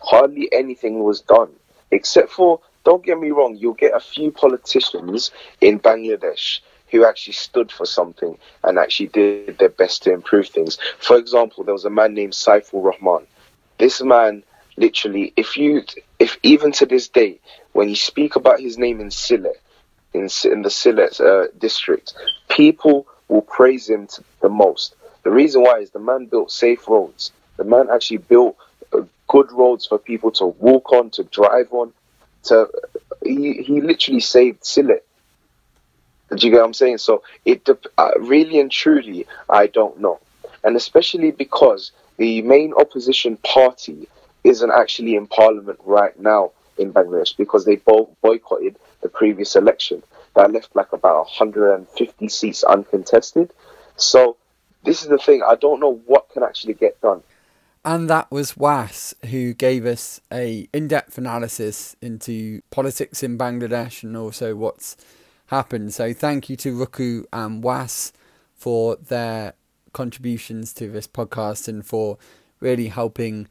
hardly 0.00 0.52
anything 0.52 1.02
was 1.02 1.20
done 1.20 1.50
except 1.90 2.30
for. 2.30 2.60
Don't 2.82 3.04
get 3.04 3.20
me 3.20 3.30
wrong, 3.30 3.56
you'll 3.56 3.74
get 3.74 3.94
a 3.94 4.00
few 4.00 4.30
politicians 4.30 5.30
in 5.60 5.78
Bangladesh 5.78 6.60
who 6.90 7.04
actually 7.04 7.34
stood 7.34 7.70
for 7.70 7.86
something 7.86 8.36
and 8.64 8.78
actually 8.78 9.08
did 9.08 9.58
their 9.58 9.68
best 9.68 10.02
to 10.02 10.12
improve 10.12 10.48
things. 10.48 10.78
For 10.98 11.16
example, 11.16 11.64
there 11.64 11.74
was 11.74 11.84
a 11.84 11.90
man 11.90 12.14
named 12.14 12.32
Saifur 12.32 12.82
Rahman. 12.82 13.26
This 13.78 14.02
man, 14.02 14.42
literally, 14.76 15.32
if 15.36 15.56
you, 15.56 15.82
if 16.18 16.38
even 16.42 16.72
to 16.72 16.86
this 16.86 17.08
day, 17.08 17.38
when 17.72 17.88
you 17.88 17.96
speak 17.96 18.36
about 18.36 18.60
his 18.60 18.78
name 18.78 19.00
in 19.00 19.08
Sylhet, 19.08 19.58
in, 20.12 20.28
in 20.44 20.62
the 20.62 20.68
Sylhet 20.68 21.20
uh, 21.20 21.48
district, 21.58 22.14
people 22.48 23.06
will 23.28 23.42
praise 23.42 23.88
him 23.88 24.08
the 24.40 24.48
most. 24.48 24.94
The 25.22 25.30
reason 25.30 25.62
why 25.62 25.78
is 25.78 25.90
the 25.90 25.98
man 25.98 26.26
built 26.26 26.50
safe 26.50 26.88
roads. 26.88 27.32
The 27.56 27.64
man 27.64 27.88
actually 27.92 28.18
built 28.18 28.56
uh, 28.92 29.02
good 29.28 29.52
roads 29.52 29.86
for 29.86 29.98
people 29.98 30.30
to 30.32 30.46
walk 30.46 30.92
on, 30.92 31.10
to 31.10 31.24
drive 31.24 31.72
on. 31.72 31.92
To 32.44 32.68
he, 33.22 33.62
he 33.62 33.80
literally 33.80 34.20
saved 34.20 34.62
Sylhet. 34.62 35.02
Do 36.36 36.46
you 36.46 36.52
get 36.52 36.58
what 36.58 36.66
I'm 36.66 36.74
saying? 36.74 36.98
So 36.98 37.22
it 37.44 37.68
uh, 37.98 38.10
really 38.18 38.60
and 38.60 38.70
truly, 38.70 39.26
I 39.48 39.66
don't 39.66 39.98
know, 40.00 40.20
and 40.62 40.76
especially 40.76 41.32
because 41.32 41.92
the 42.18 42.42
main 42.42 42.72
opposition 42.74 43.36
party 43.38 44.08
isn't 44.44 44.70
actually 44.70 45.16
in 45.16 45.26
parliament 45.26 45.78
right 45.84 46.18
now 46.20 46.52
in 46.78 46.92
Bangladesh 46.92 47.36
because 47.36 47.64
they 47.64 47.76
both 47.76 48.08
boycotted 48.22 48.76
the 49.02 49.08
previous 49.08 49.56
election 49.56 50.02
that 50.34 50.52
left 50.52 50.74
like 50.74 50.92
about 50.92 51.26
150 51.26 52.28
seats 52.28 52.62
uncontested. 52.64 53.52
So 53.96 54.36
this 54.84 55.02
is 55.02 55.08
the 55.08 55.18
thing. 55.18 55.42
I 55.46 55.56
don't 55.56 55.80
know 55.80 56.00
what 56.06 56.30
can 56.30 56.42
actually 56.42 56.74
get 56.74 57.00
done. 57.00 57.22
And 57.84 58.10
that 58.10 58.30
was 58.30 58.56
Was, 58.56 59.14
who 59.30 59.54
gave 59.54 59.86
us 59.86 60.20
a 60.30 60.68
in-depth 60.72 61.16
analysis 61.16 61.96
into 62.02 62.60
politics 62.70 63.22
in 63.22 63.38
Bangladesh 63.38 64.02
and 64.02 64.16
also 64.16 64.54
what's 64.54 64.96
happened. 65.50 65.92
So 65.92 66.12
thank 66.12 66.48
you 66.48 66.56
to 66.56 66.74
Ruku 66.74 67.24
and 67.32 67.62
Was 67.62 68.12
for 68.54 68.96
their 68.96 69.54
contributions 69.92 70.72
to 70.74 70.88
this 70.88 71.06
podcast 71.06 71.66
and 71.68 71.84
for 71.84 72.18
really 72.60 72.88
helping 72.88 73.48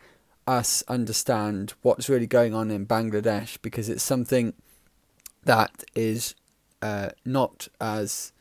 us 0.48 0.84
understand 0.88 1.74
what's 1.82 2.10
really 2.10 2.26
going 2.26 2.54
on 2.54 2.72
in 2.72 2.86
Bangladesh 2.86 3.58
because 3.62 3.90
it's 3.90 4.04
something 4.04 4.54
that 5.44 5.84
is 5.94 6.36
uh, 6.82 7.10
not 7.26 7.68
as 7.82 8.32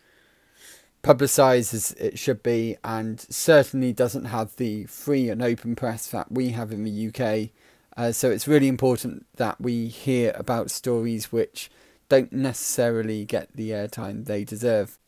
publicised 1.02 1.74
as 1.74 1.92
it 1.92 2.18
should 2.18 2.42
be, 2.42 2.76
and 2.84 3.20
certainly 3.28 3.92
doesn't 3.92 4.26
have 4.26 4.54
the 4.56 4.84
free 4.84 5.28
and 5.28 5.42
open 5.42 5.74
press 5.74 6.06
that 6.08 6.30
we 6.30 6.50
have 6.50 6.70
in 6.72 6.84
the 6.84 7.08
UK. 7.08 7.50
Uh, 7.96 8.12
so 8.12 8.30
it's 8.30 8.46
really 8.46 8.68
important 8.68 9.26
that 9.36 9.60
we 9.60 9.88
hear 9.88 10.32
about 10.36 10.70
stories 10.70 11.32
which 11.32 11.70
don't 12.08 12.32
necessarily 12.32 13.24
get 13.24 13.54
the 13.54 13.70
airtime 13.70 14.24
they 14.24 14.44
deserve. 14.44 14.98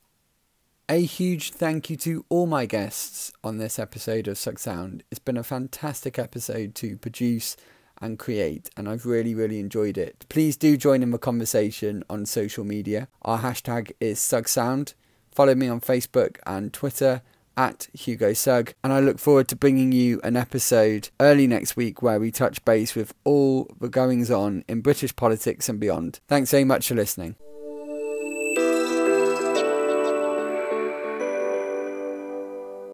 A 0.89 1.03
huge 1.03 1.53
thank 1.53 1.89
you 1.89 1.97
to 1.99 2.25
all 2.29 2.47
my 2.47 2.67
guests 2.67 3.33
on 3.45 3.59
this 3.59 3.79
episode 3.79 4.27
of 4.27 4.37
Sug 4.37 4.59
Sound. 4.59 5.05
It's 5.11 5.21
been 5.21 5.37
a 5.37 5.45
fantastic 5.45 6.19
episode 6.19 6.75
to 6.77 6.97
produce 6.97 7.57
and 8.01 8.19
create, 8.19 8.71
and 8.77 8.89
I've 8.89 9.07
really, 9.07 9.35
really 9.35 9.61
enjoyed 9.61 9.97
it. 9.97 10.27
Please 10.29 10.57
do 10.57 10.77
join 10.77 11.03
in 11.03 11.11
the 11.11 11.19
conversation 11.19 12.03
on 12.11 12.27
social 12.27 12.65
media. 12.65 13.09
Our 13.23 13.39
hashtag 13.39 13.93
is 14.01 14.19
SugSound. 14.19 14.95
Follow 15.31 15.55
me 15.55 15.69
on 15.69 15.81
Facebook 15.81 16.39
and 16.47 16.73
Twitter 16.73 17.23
at 17.57 17.89
Hugo 17.93 18.33
Sugg, 18.33 18.75
and 18.83 18.93
I 18.93 19.01
look 19.01 19.19
forward 19.19 19.49
to 19.49 19.57
bringing 19.57 19.93
you 19.93 20.21
an 20.23 20.37
episode 20.37 21.11
early 21.21 21.47
next 21.47 21.77
week 21.77 22.03
where 22.03 22.21
we 22.21 22.31
touch 22.31 22.65
base 22.65 22.95
with 22.95 23.15
all 23.25 23.69
the 23.81 23.89
goings 23.89 24.31
on 24.31 24.65
in 24.69 24.81
British 24.81 25.15
politics 25.15 25.69
and 25.69 25.79
beyond. 25.81 26.21
Thanks 26.29 26.51
very 26.51 26.65
much 26.65 26.89
for 26.89 26.95
listening. 26.95 27.37